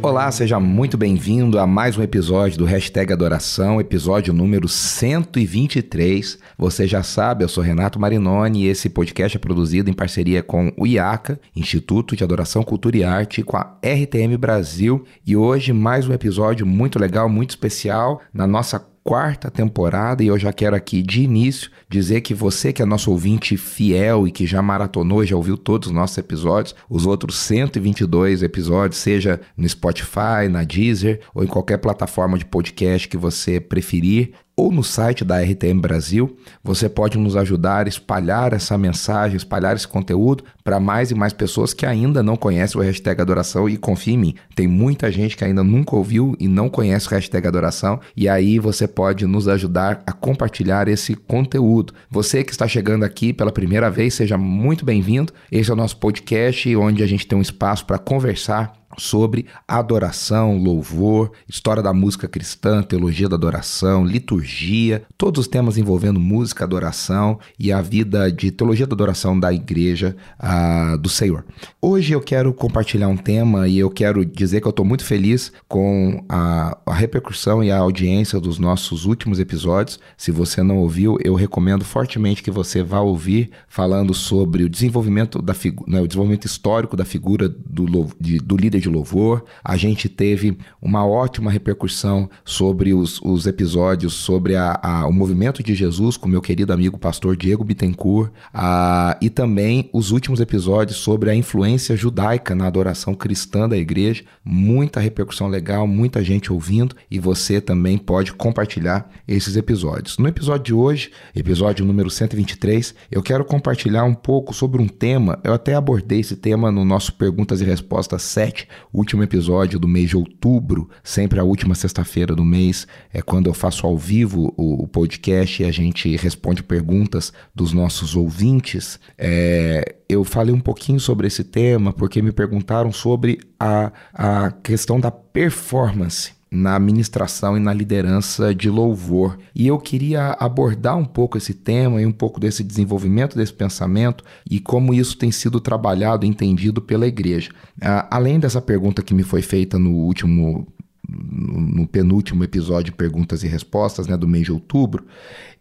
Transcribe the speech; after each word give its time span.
Olá, 0.00 0.30
seja 0.30 0.60
muito 0.60 0.96
bem-vindo 0.96 1.58
a 1.58 1.66
mais 1.66 1.98
um 1.98 2.02
episódio 2.02 2.56
do 2.56 2.64
Hashtag 2.64 3.12
Adoração, 3.12 3.80
episódio 3.80 4.32
número 4.32 4.68
123. 4.68 6.38
Você 6.56 6.86
já 6.86 7.02
sabe, 7.02 7.42
eu 7.42 7.48
sou 7.48 7.64
Renato 7.64 7.98
Marinoni 7.98 8.62
e 8.62 8.68
esse 8.68 8.88
podcast 8.88 9.36
é 9.36 9.40
produzido 9.40 9.90
em 9.90 9.92
parceria 9.92 10.40
com 10.40 10.72
o 10.76 10.86
IACA, 10.86 11.40
Instituto 11.54 12.14
de 12.14 12.22
Adoração, 12.22 12.62
Cultura 12.62 12.96
e 12.96 13.02
Arte, 13.02 13.42
com 13.42 13.56
a 13.56 13.76
RTM 13.82 14.36
Brasil. 14.38 15.04
E 15.26 15.36
hoje 15.36 15.72
mais 15.72 16.08
um 16.08 16.12
episódio 16.12 16.64
muito 16.64 16.96
legal, 16.96 17.28
muito 17.28 17.50
especial 17.50 18.22
na 18.32 18.46
nossa 18.46 18.78
quarta 19.08 19.50
temporada 19.50 20.22
e 20.22 20.26
eu 20.26 20.38
já 20.38 20.52
quero 20.52 20.76
aqui 20.76 21.00
de 21.00 21.22
início 21.22 21.70
dizer 21.88 22.20
que 22.20 22.34
você 22.34 22.74
que 22.74 22.82
é 22.82 22.84
nosso 22.84 23.10
ouvinte 23.10 23.56
fiel 23.56 24.28
e 24.28 24.30
que 24.30 24.46
já 24.46 24.60
maratonou, 24.60 25.24
já 25.24 25.34
ouviu 25.34 25.56
todos 25.56 25.88
os 25.88 25.94
nossos 25.94 26.18
episódios, 26.18 26.74
os 26.90 27.06
outros 27.06 27.38
122 27.38 28.42
episódios, 28.42 29.00
seja 29.00 29.40
no 29.56 29.66
Spotify, 29.66 30.46
na 30.50 30.62
Deezer 30.62 31.20
ou 31.34 31.42
em 31.42 31.46
qualquer 31.46 31.78
plataforma 31.78 32.36
de 32.36 32.44
podcast 32.44 33.08
que 33.08 33.16
você 33.16 33.58
preferir, 33.58 34.34
ou 34.58 34.72
no 34.72 34.82
site 34.82 35.24
da 35.24 35.40
RTM 35.40 35.80
Brasil, 35.80 36.36
você 36.64 36.88
pode 36.88 37.16
nos 37.16 37.36
ajudar 37.36 37.86
a 37.86 37.88
espalhar 37.88 38.52
essa 38.52 38.76
mensagem, 38.76 39.36
espalhar 39.36 39.76
esse 39.76 39.86
conteúdo 39.86 40.42
para 40.64 40.80
mais 40.80 41.12
e 41.12 41.14
mais 41.14 41.32
pessoas 41.32 41.72
que 41.72 41.86
ainda 41.86 42.24
não 42.24 42.36
conhecem 42.36 42.80
o 42.80 42.82
hashtag 42.82 43.20
Adoração. 43.20 43.68
E 43.68 43.76
confie 43.76 44.14
em 44.14 44.18
mim, 44.18 44.34
tem 44.56 44.66
muita 44.66 45.12
gente 45.12 45.36
que 45.36 45.44
ainda 45.44 45.62
nunca 45.62 45.94
ouviu 45.94 46.34
e 46.40 46.48
não 46.48 46.68
conhece 46.68 47.06
o 47.06 47.10
hashtag 47.10 47.46
Adoração. 47.46 48.00
E 48.16 48.28
aí 48.28 48.58
você 48.58 48.88
pode 48.88 49.24
nos 49.28 49.46
ajudar 49.46 50.02
a 50.04 50.12
compartilhar 50.12 50.88
esse 50.88 51.14
conteúdo. 51.14 51.94
Você 52.10 52.42
que 52.42 52.50
está 52.50 52.66
chegando 52.66 53.04
aqui 53.04 53.32
pela 53.32 53.52
primeira 53.52 53.88
vez, 53.88 54.14
seja 54.14 54.36
muito 54.36 54.84
bem-vindo. 54.84 55.32
Esse 55.52 55.70
é 55.70 55.72
o 55.72 55.76
nosso 55.76 55.98
podcast 55.98 56.74
onde 56.74 57.04
a 57.04 57.06
gente 57.06 57.28
tem 57.28 57.38
um 57.38 57.42
espaço 57.42 57.86
para 57.86 57.96
conversar 57.96 58.72
sobre 58.98 59.46
adoração, 59.66 60.58
louvor, 60.58 61.32
história 61.48 61.82
da 61.82 61.92
música 61.92 62.28
cristã, 62.28 62.82
teologia 62.82 63.28
da 63.28 63.36
adoração, 63.36 64.04
liturgia, 64.04 65.02
todos 65.16 65.42
os 65.42 65.48
temas 65.48 65.78
envolvendo 65.78 66.20
música, 66.20 66.64
adoração 66.64 67.38
e 67.58 67.72
a 67.72 67.80
vida 67.80 68.30
de 68.30 68.50
teologia 68.50 68.86
da 68.86 68.94
adoração 68.94 69.38
da 69.38 69.52
igreja 69.52 70.16
uh, 70.38 70.98
do 70.98 71.08
Senhor. 71.08 71.44
Hoje 71.80 72.12
eu 72.12 72.20
quero 72.20 72.52
compartilhar 72.52 73.08
um 73.08 73.16
tema 73.16 73.68
e 73.68 73.78
eu 73.78 73.90
quero 73.90 74.24
dizer 74.24 74.60
que 74.60 74.66
eu 74.66 74.70
estou 74.70 74.84
muito 74.84 75.04
feliz 75.04 75.52
com 75.68 76.24
a, 76.28 76.76
a 76.86 76.94
repercussão 76.94 77.62
e 77.62 77.70
a 77.70 77.78
audiência 77.78 78.40
dos 78.40 78.58
nossos 78.58 79.04
últimos 79.04 79.38
episódios. 79.38 79.98
Se 80.16 80.30
você 80.30 80.62
não 80.62 80.78
ouviu, 80.78 81.18
eu 81.24 81.34
recomendo 81.34 81.84
fortemente 81.84 82.42
que 82.42 82.50
você 82.50 82.82
vá 82.82 83.00
ouvir 83.00 83.50
falando 83.68 84.12
sobre 84.14 84.64
o 84.64 84.68
desenvolvimento 84.68 85.40
da 85.40 85.54
né, 85.86 86.00
o 86.00 86.06
desenvolvimento 86.06 86.46
histórico 86.46 86.96
da 86.96 87.04
figura 87.04 87.48
do, 87.48 87.86
do 87.86 88.56
líder 88.56 88.80
de 88.80 88.87
de 88.88 88.94
louvor. 88.94 89.44
A 89.62 89.76
gente 89.76 90.08
teve 90.08 90.58
uma 90.80 91.06
ótima 91.06 91.50
repercussão 91.50 92.28
sobre 92.44 92.94
os, 92.94 93.20
os 93.22 93.46
episódios 93.46 94.14
sobre 94.14 94.56
a, 94.56 94.78
a, 94.82 95.06
o 95.06 95.12
movimento 95.12 95.62
de 95.62 95.74
Jesus 95.74 96.16
com 96.16 96.28
meu 96.28 96.40
querido 96.40 96.72
amigo 96.72 96.98
pastor 96.98 97.36
Diego 97.36 97.64
Bittencourt 97.64 98.32
a, 98.52 99.16
e 99.20 99.28
também 99.30 99.88
os 99.92 100.10
últimos 100.10 100.40
episódios 100.40 100.98
sobre 100.98 101.30
a 101.30 101.34
influência 101.34 101.96
judaica 101.96 102.54
na 102.54 102.66
adoração 102.66 103.14
cristã 103.14 103.68
da 103.68 103.76
igreja. 103.76 104.24
Muita 104.44 105.00
repercussão 105.00 105.48
legal, 105.48 105.86
muita 105.86 106.24
gente 106.24 106.52
ouvindo 106.52 106.96
e 107.10 107.18
você 107.18 107.60
também 107.60 107.98
pode 107.98 108.32
compartilhar 108.32 109.10
esses 109.26 109.56
episódios. 109.56 110.18
No 110.18 110.28
episódio 110.28 110.64
de 110.64 110.74
hoje, 110.74 111.10
episódio 111.34 111.84
número 111.84 112.10
123, 112.10 112.94
eu 113.10 113.22
quero 113.22 113.44
compartilhar 113.44 114.04
um 114.04 114.14
pouco 114.14 114.54
sobre 114.54 114.80
um 114.80 114.88
tema. 114.88 115.38
Eu 115.44 115.52
até 115.52 115.74
abordei 115.74 116.20
esse 116.20 116.36
tema 116.36 116.70
no 116.70 116.84
nosso 116.84 117.12
Perguntas 117.14 117.60
e 117.60 117.64
Respostas 117.64 118.22
7, 118.22 118.68
último 118.92 119.22
episódio 119.22 119.78
do 119.78 119.88
mês 119.88 120.10
de 120.10 120.16
outubro, 120.16 120.88
sempre 121.02 121.38
a 121.38 121.44
última 121.44 121.74
sexta-feira 121.74 122.34
do 122.34 122.44
mês, 122.44 122.86
é 123.12 123.20
quando 123.20 123.48
eu 123.48 123.54
faço 123.54 123.86
ao 123.86 123.96
vivo 123.96 124.54
o, 124.56 124.84
o, 124.84 124.88
podcast 124.88 125.62
e 125.62 125.66
a 125.66 125.72
gente 125.72 126.16
responde 126.16 126.62
perguntas 126.62 127.32
dos 127.54 127.72
nossos 127.72 128.16
ouvintes. 128.16 128.98
É, 129.16 129.96
eu 130.08 130.24
falei 130.24 130.54
um 130.54 130.60
pouquinho 130.60 131.00
sobre 131.00 131.26
esse 131.26 131.44
tema 131.44 131.92
porque 131.92 132.22
me 132.22 132.32
perguntaram 132.32 132.92
sobre 132.92 133.38
a, 133.58 133.92
a 134.12 134.50
questão 134.50 134.98
da 134.98 135.10
performance 135.10 136.37
na 136.50 136.76
administração 136.76 137.56
e 137.56 137.60
na 137.60 137.72
liderança 137.72 138.54
de 138.54 138.70
louvor. 138.70 139.38
E 139.54 139.66
eu 139.66 139.78
queria 139.78 140.36
abordar 140.38 140.96
um 140.96 141.04
pouco 141.04 141.36
esse 141.36 141.52
tema 141.52 142.00
e 142.00 142.06
um 142.06 142.12
pouco 142.12 142.40
desse 142.40 142.64
desenvolvimento 142.64 143.36
desse 143.36 143.52
pensamento 143.52 144.24
e 144.50 144.58
como 144.58 144.94
isso 144.94 145.16
tem 145.16 145.30
sido 145.30 145.60
trabalhado 145.60 146.24
entendido 146.24 146.80
pela 146.80 147.06
igreja. 147.06 147.50
Uh, 147.76 148.06
além 148.10 148.40
dessa 148.40 148.60
pergunta 148.60 149.02
que 149.02 149.14
me 149.14 149.22
foi 149.22 149.42
feita 149.42 149.78
no 149.78 149.92
último 149.92 150.66
no 151.10 151.86
penúltimo 151.86 152.44
episódio 152.44 152.92
perguntas 152.92 153.42
e 153.42 153.48
respostas, 153.48 154.06
né, 154.06 154.14
do 154.14 154.28
mês 154.28 154.44
de 154.44 154.52
outubro, 154.52 155.06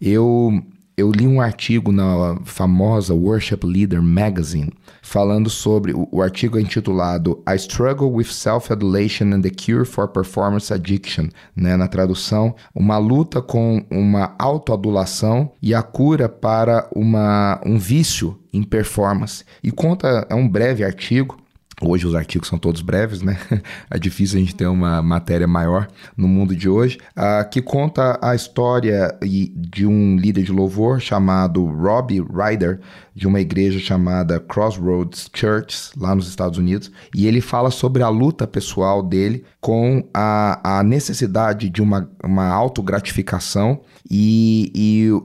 eu 0.01 0.61
eu 0.97 1.11
li 1.11 1.27
um 1.27 1.39
artigo 1.39 1.91
na 1.91 2.39
famosa 2.43 3.13
Worship 3.13 3.59
Leader 3.63 4.01
Magazine 4.01 4.73
falando 5.03 5.47
sobre 5.47 5.93
o, 5.93 6.07
o 6.11 6.23
artigo 6.23 6.57
é 6.57 6.61
intitulado 6.61 7.43
I 7.47 7.55
Struggle 7.55 8.11
with 8.11 8.25
Self-Adulation 8.25 9.25
and 9.25 9.41
the 9.41 9.51
Cure 9.51 9.85
for 9.85 10.07
Performance 10.07 10.73
Addiction, 10.73 11.29
né, 11.55 11.77
na 11.77 11.87
tradução, 11.87 12.55
uma 12.73 12.97
luta 12.97 13.43
com 13.43 13.85
uma 13.91 14.35
autoadulação 14.39 15.51
e 15.61 15.75
a 15.75 15.83
cura 15.83 16.27
para 16.27 16.89
uma, 16.95 17.61
um 17.63 17.77
vício 17.77 18.39
em 18.51 18.63
performance. 18.63 19.45
E 19.63 19.69
conta, 19.71 20.25
é 20.27 20.33
um 20.33 20.49
breve 20.49 20.83
artigo, 20.83 21.37
Hoje 21.79 22.07
os 22.07 22.15
artigos 22.15 22.47
são 22.47 22.57
todos 22.57 22.81
breves, 22.81 23.21
né? 23.21 23.37
É 23.89 23.99
difícil 23.99 24.37
a 24.37 24.39
gente 24.39 24.55
ter 24.55 24.65
uma 24.65 25.01
matéria 25.01 25.47
maior 25.47 25.87
no 26.15 26.27
mundo 26.27 26.55
de 26.55 26.67
hoje, 26.67 26.97
uh, 27.15 27.47
que 27.49 27.61
conta 27.61 28.17
a 28.21 28.33
história 28.33 29.15
de 29.21 29.85
um 29.85 30.17
líder 30.17 30.43
de 30.43 30.51
louvor 30.51 30.99
chamado 30.99 31.63
Robbie 31.65 32.19
Ryder, 32.19 32.79
de 33.13 33.27
uma 33.27 33.39
igreja 33.39 33.79
chamada 33.79 34.39
Crossroads 34.39 35.29
Church, 35.33 35.91
lá 35.95 36.15
nos 36.15 36.27
Estados 36.27 36.57
Unidos, 36.57 36.91
e 37.15 37.27
ele 37.27 37.41
fala 37.41 37.69
sobre 37.69 38.01
a 38.01 38.09
luta 38.09 38.47
pessoal 38.47 39.03
dele 39.03 39.43
com 39.61 40.03
a, 40.13 40.79
a 40.79 40.83
necessidade 40.83 41.69
de 41.69 41.81
uma, 41.81 42.09
uma 42.23 42.47
autogratificação 42.47 43.81
e, 44.09 44.71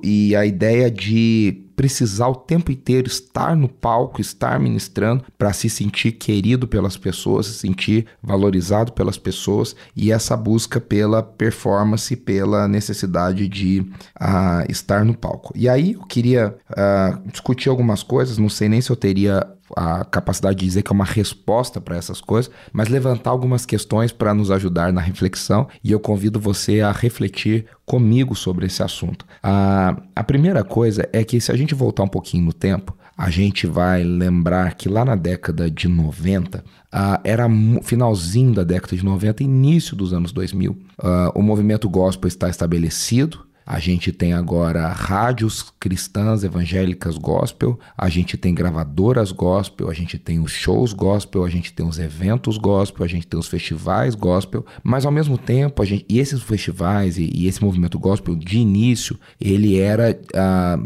e, 0.02 0.28
e 0.30 0.36
a 0.36 0.44
ideia 0.44 0.90
de 0.90 1.61
precisar 1.74 2.28
o 2.28 2.34
tempo 2.34 2.70
inteiro 2.70 3.08
estar 3.08 3.56
no 3.56 3.68
palco, 3.68 4.20
estar 4.20 4.58
ministrando 4.58 5.24
para 5.36 5.52
se 5.52 5.68
sentir 5.68 6.12
querido 6.12 6.66
pelas 6.66 6.96
pessoas, 6.96 7.46
se 7.46 7.54
sentir 7.54 8.06
valorizado 8.22 8.92
pelas 8.92 9.18
pessoas 9.18 9.74
e 9.96 10.12
essa 10.12 10.36
busca 10.36 10.80
pela 10.80 11.22
performance, 11.22 12.14
pela 12.16 12.68
necessidade 12.68 13.48
de 13.48 13.80
uh, 14.20 14.70
estar 14.70 15.04
no 15.04 15.16
palco. 15.16 15.52
E 15.56 15.68
aí 15.68 15.92
eu 15.92 16.04
queria 16.04 16.56
uh, 16.70 17.28
discutir 17.30 17.68
algumas 17.68 18.02
coisas, 18.02 18.38
não 18.38 18.48
sei 18.48 18.68
nem 18.68 18.80
se 18.80 18.90
eu 18.90 18.96
teria 18.96 19.46
a 19.76 20.04
capacidade 20.04 20.58
de 20.58 20.64
dizer 20.64 20.82
que 20.82 20.92
é 20.92 20.94
uma 20.94 21.04
resposta 21.04 21.80
para 21.80 21.96
essas 21.96 22.20
coisas, 22.20 22.50
mas 22.72 22.88
levantar 22.88 23.30
algumas 23.30 23.64
questões 23.64 24.12
para 24.12 24.34
nos 24.34 24.50
ajudar 24.50 24.92
na 24.92 25.00
reflexão 25.00 25.68
e 25.82 25.92
eu 25.92 26.00
convido 26.00 26.38
você 26.38 26.80
a 26.80 26.92
refletir 26.92 27.66
comigo 27.84 28.34
sobre 28.34 28.66
esse 28.66 28.82
assunto. 28.82 29.26
A, 29.42 29.96
a 30.14 30.24
primeira 30.24 30.62
coisa 30.64 31.08
é 31.12 31.24
que 31.24 31.40
se 31.40 31.50
a 31.52 31.56
gente 31.56 31.74
voltar 31.74 32.02
um 32.02 32.08
pouquinho 32.08 32.44
no 32.44 32.52
tempo, 32.52 32.96
a 33.16 33.30
gente 33.30 33.66
vai 33.66 34.02
lembrar 34.02 34.74
que 34.74 34.88
lá 34.88 35.04
na 35.04 35.14
década 35.14 35.70
de 35.70 35.86
90, 35.86 36.58
uh, 36.58 37.20
era 37.22 37.46
finalzinho 37.82 38.54
da 38.54 38.64
década 38.64 38.96
de 38.96 39.04
90, 39.04 39.42
início 39.42 39.94
dos 39.94 40.12
anos 40.12 40.32
2000, 40.32 40.72
uh, 40.72 40.78
o 41.34 41.42
movimento 41.42 41.88
gospel 41.88 42.28
está 42.28 42.48
estabelecido, 42.48 43.46
a 43.66 43.78
gente 43.78 44.12
tem 44.12 44.32
agora 44.32 44.88
rádios 44.88 45.72
cristãs 45.78 46.44
evangélicas 46.44 47.16
gospel, 47.16 47.78
a 47.96 48.08
gente 48.08 48.36
tem 48.36 48.54
gravadoras 48.54 49.32
gospel, 49.32 49.88
a 49.88 49.94
gente 49.94 50.18
tem 50.18 50.40
os 50.40 50.52
shows 50.52 50.92
gospel, 50.92 51.44
a 51.44 51.50
gente 51.50 51.72
tem 51.72 51.86
os 51.86 51.98
eventos 51.98 52.58
gospel, 52.58 53.04
a 53.04 53.08
gente 53.08 53.26
tem 53.26 53.38
os 53.38 53.48
festivais 53.48 54.14
gospel, 54.14 54.64
mas 54.82 55.04
ao 55.04 55.12
mesmo 55.12 55.38
tempo, 55.38 55.82
a 55.82 55.84
gente, 55.84 56.04
e 56.08 56.18
esses 56.18 56.42
festivais 56.42 57.18
e, 57.18 57.30
e 57.34 57.46
esse 57.46 57.62
movimento 57.62 57.98
gospel, 57.98 58.34
de 58.34 58.58
início, 58.58 59.18
ele 59.40 59.78
era 59.78 60.18
ah, 60.34 60.78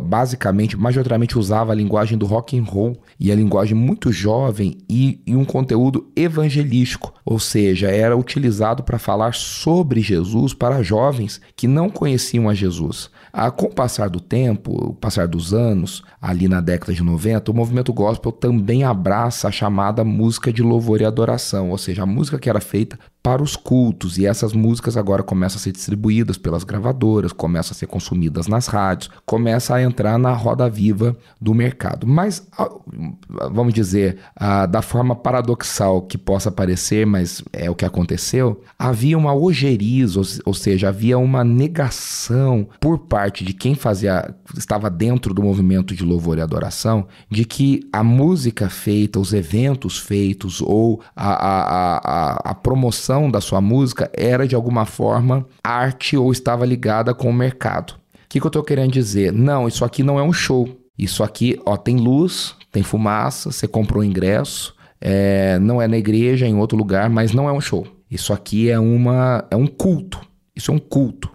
basicamente, 0.00 0.76
majoritariamente 0.76 1.38
usava 1.38 1.72
a 1.72 1.74
linguagem 1.74 2.18
do 2.18 2.26
rock 2.26 2.58
and 2.58 2.64
roll 2.64 3.00
e 3.18 3.32
a 3.32 3.34
linguagem 3.34 3.74
muito 3.74 4.12
jovem 4.12 4.76
e, 4.88 5.20
e 5.26 5.34
um 5.34 5.44
conteúdo 5.44 6.10
evangelístico, 6.14 7.14
ou 7.30 7.38
seja, 7.38 7.90
era 7.90 8.16
utilizado 8.16 8.82
para 8.82 8.98
falar 8.98 9.34
sobre 9.34 10.00
Jesus 10.00 10.54
para 10.54 10.82
jovens 10.82 11.42
que 11.54 11.68
não 11.68 11.90
conheciam 11.90 12.48
a 12.48 12.54
Jesus. 12.54 13.10
Ah, 13.32 13.50
com 13.50 13.66
o 13.66 13.74
passar 13.74 14.08
do 14.08 14.20
tempo, 14.20 14.90
o 14.90 14.94
passar 14.94 15.28
dos 15.28 15.52
anos, 15.52 16.02
ali 16.20 16.48
na 16.48 16.60
década 16.60 16.92
de 16.92 17.02
90, 17.02 17.50
o 17.50 17.54
movimento 17.54 17.92
gospel 17.92 18.32
também 18.32 18.84
abraça 18.84 19.48
a 19.48 19.52
chamada 19.52 20.04
música 20.04 20.52
de 20.52 20.62
louvor 20.62 21.00
e 21.00 21.04
adoração, 21.04 21.70
ou 21.70 21.78
seja, 21.78 22.02
a 22.02 22.06
música 22.06 22.38
que 22.38 22.48
era 22.48 22.60
feita 22.60 22.98
para 23.22 23.42
os 23.42 23.56
cultos. 23.56 24.16
E 24.16 24.26
essas 24.26 24.52
músicas 24.54 24.96
agora 24.96 25.22
começam 25.22 25.58
a 25.58 25.60
ser 25.60 25.72
distribuídas 25.72 26.38
pelas 26.38 26.64
gravadoras, 26.64 27.32
começam 27.32 27.72
a 27.72 27.74
ser 27.74 27.86
consumidas 27.86 28.46
nas 28.46 28.68
rádios, 28.68 29.10
começa 29.26 29.74
a 29.74 29.82
entrar 29.82 30.18
na 30.18 30.32
roda 30.32 30.68
viva 30.70 31.14
do 31.38 31.52
mercado. 31.52 32.06
Mas, 32.06 32.46
vamos 33.50 33.74
dizer, 33.74 34.18
da 34.70 34.80
forma 34.80 35.14
paradoxal 35.14 36.00
que 36.02 36.16
possa 36.16 36.50
parecer, 36.50 37.04
mas 37.04 37.42
é 37.52 37.68
o 37.68 37.74
que 37.74 37.84
aconteceu, 37.84 38.62
havia 38.78 39.18
uma 39.18 39.34
ojeriza, 39.34 40.20
ou 40.46 40.54
seja, 40.54 40.88
havia 40.88 41.18
uma 41.18 41.44
negação 41.44 42.66
por 42.80 42.98
parte 42.98 43.27
de 43.30 43.52
quem 43.52 43.74
fazia, 43.74 44.34
estava 44.56 44.90
dentro 44.90 45.32
do 45.32 45.42
movimento 45.42 45.94
de 45.94 46.04
louvor 46.04 46.38
e 46.38 46.40
adoração, 46.40 47.06
de 47.30 47.44
que 47.44 47.80
a 47.92 48.02
música 48.02 48.68
feita, 48.68 49.20
os 49.20 49.32
eventos 49.32 49.98
feitos 49.98 50.60
ou 50.60 51.00
a, 51.14 51.32
a, 51.32 51.96
a, 51.98 52.50
a 52.50 52.54
promoção 52.54 53.30
da 53.30 53.40
sua 53.40 53.60
música 53.60 54.10
era 54.14 54.46
de 54.46 54.54
alguma 54.54 54.84
forma 54.84 55.46
arte 55.62 56.16
ou 56.16 56.32
estava 56.32 56.64
ligada 56.64 57.14
com 57.14 57.30
o 57.30 57.32
mercado. 57.32 57.92
O 57.92 58.28
que, 58.28 58.40
que 58.40 58.46
eu 58.46 58.48
estou 58.48 58.62
querendo 58.62 58.92
dizer? 58.92 59.32
Não, 59.32 59.66
isso 59.66 59.84
aqui 59.84 60.02
não 60.02 60.18
é 60.18 60.22
um 60.22 60.32
show. 60.32 60.68
Isso 60.98 61.22
aqui, 61.22 61.58
ó, 61.64 61.76
tem 61.76 61.96
luz, 61.96 62.54
tem 62.72 62.82
fumaça, 62.82 63.52
você 63.52 63.68
comprou 63.68 64.02
o 64.02 64.04
ingresso, 64.04 64.74
é, 65.00 65.58
não 65.60 65.80
é 65.80 65.86
na 65.86 65.96
igreja, 65.96 66.44
é 66.44 66.48
em 66.48 66.56
outro 66.56 66.76
lugar, 66.76 67.08
mas 67.08 67.32
não 67.32 67.48
é 67.48 67.52
um 67.52 67.60
show. 67.60 67.86
Isso 68.10 68.32
aqui 68.32 68.68
é 68.68 68.78
uma 68.78 69.46
é 69.50 69.56
um 69.56 69.66
culto. 69.66 70.20
Isso 70.56 70.72
é 70.72 70.74
um 70.74 70.78
culto. 70.78 71.30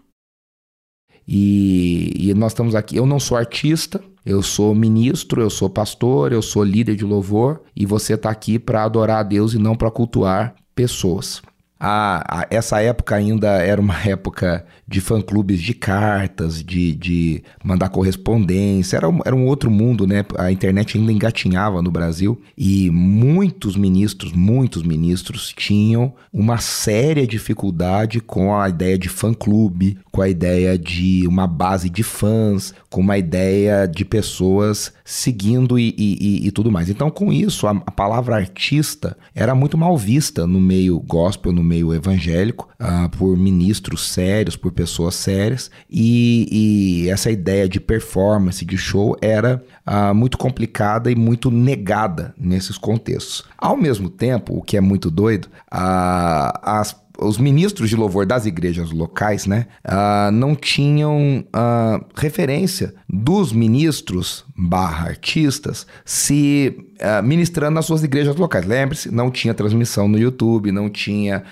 E, 1.27 2.29
e 2.29 2.33
nós 2.33 2.51
estamos 2.51 2.75
aqui. 2.75 2.95
Eu 2.95 3.05
não 3.05 3.19
sou 3.19 3.37
artista, 3.37 4.01
eu 4.25 4.41
sou 4.41 4.73
ministro, 4.73 5.41
eu 5.41 5.49
sou 5.49 5.69
pastor, 5.69 6.31
eu 6.31 6.41
sou 6.41 6.63
líder 6.63 6.95
de 6.95 7.05
louvor 7.05 7.61
e 7.75 7.85
você 7.85 8.13
está 8.13 8.29
aqui 8.29 8.57
para 8.59 8.83
adorar 8.83 9.19
a 9.19 9.23
Deus 9.23 9.53
e 9.53 9.57
não 9.57 9.75
para 9.75 9.91
cultuar 9.91 10.55
pessoas 10.75 11.41
a, 11.85 12.39
a, 12.39 12.47
essa 12.50 12.80
época 12.81 13.13
ainda 13.13 13.50
era 13.57 13.81
uma 13.81 14.00
época 14.07 14.65
de 14.88 15.01
fã-clubes 15.01 15.62
de 15.62 15.74
cartas, 15.74 16.63
de, 16.63 16.95
de 16.95 17.44
mandar 17.62 17.89
correspondência, 17.89 18.95
era 18.95 19.09
um, 19.09 19.19
era 19.25 19.35
um 19.35 19.45
outro 19.45 19.69
mundo, 19.69 20.07
né? 20.07 20.24
A 20.38 20.50
internet 20.50 20.97
ainda 20.97 21.12
engatinhava 21.12 21.81
no 21.81 21.91
Brasil 21.91 22.41
e 22.57 22.89
muitos 22.89 23.75
ministros, 23.75 24.31
muitos 24.31 24.81
ministros 24.81 25.53
tinham 25.53 26.13
uma 26.31 26.57
séria 26.57 27.27
dificuldade 27.27 28.21
com 28.21 28.56
a 28.56 28.69
ideia 28.69 28.97
de 28.97 29.09
fã-clube, 29.09 29.97
com 30.09 30.21
a 30.21 30.29
ideia 30.29 30.77
de 30.77 31.27
uma 31.27 31.47
base 31.47 31.89
de 31.89 32.03
fãs, 32.03 32.74
com 32.89 33.01
uma 33.01 33.18
ideia 33.18 33.88
de 33.88 34.06
pessoas 34.06 34.94
seguindo 35.03 35.77
e, 35.77 35.94
e, 35.97 36.47
e 36.47 36.51
tudo 36.51 36.71
mais. 36.71 36.89
Então, 36.89 37.09
com 37.09 37.33
isso, 37.33 37.68
a, 37.68 37.71
a 37.71 37.91
palavra 37.91 38.36
artista 38.36 39.18
era 39.36 39.53
muito 39.53 39.77
mal 39.77 39.97
vista 39.97 40.45
no 40.45 40.62
meio 40.62 41.00
gospel, 41.00 41.51
no 41.51 41.63
meio 41.63 41.72
meio 41.73 41.91
evangélico, 41.91 42.69
uh, 42.79 43.09
por 43.17 43.35
ministros 43.35 44.07
sérios, 44.07 44.55
por 44.55 44.71
pessoas 44.71 45.15
sérias, 45.15 45.71
e, 45.89 47.03
e, 47.05 47.09
essa 47.09 47.31
ideia 47.31 47.67
de 47.67 47.79
performance, 47.79 48.63
de 48.63 48.77
show, 48.77 49.17
era 49.21 49.63
uh, 49.87 50.13
muito 50.13 50.37
complicada 50.37 51.09
e 51.11 51.15
muito 51.15 51.49
negada 51.49 52.33
nesses 52.37 52.77
contextos. 52.77 53.43
Ao 53.57 53.75
mesmo 53.75 54.07
tempo, 54.07 54.55
o 54.55 54.61
que 54.61 54.77
é 54.77 54.81
muito 54.81 55.09
doido, 55.09 55.45
uh, 55.71 56.53
as 56.61 57.02
os 57.19 57.38
ministros 57.38 57.89
de 57.89 57.95
louvor 57.95 58.25
das 58.25 58.45
igrejas 58.45 58.92
locais, 58.92 59.45
né, 59.45 59.68
uh, 59.86 60.31
não 60.31 60.56
tinham 60.56 61.45
uh, 61.48 62.06
referência 62.15 62.94
dos 63.07 63.51
ministros 63.54 64.45
barra 64.57 65.07
artistas 65.10 65.86
se 66.04 66.75
uh, 67.00 67.24
ministrando 67.24 67.75
nas 67.75 67.86
suas 67.86 68.04
igrejas 68.04 68.36
locais. 68.36 68.65
Lembre-se, 68.65 69.12
não 69.12 69.30
tinha 69.30 69.54
transmissão 69.54 70.07
no 70.07 70.18
YouTube, 70.18 70.71
não 70.71 70.89
tinha 70.89 71.44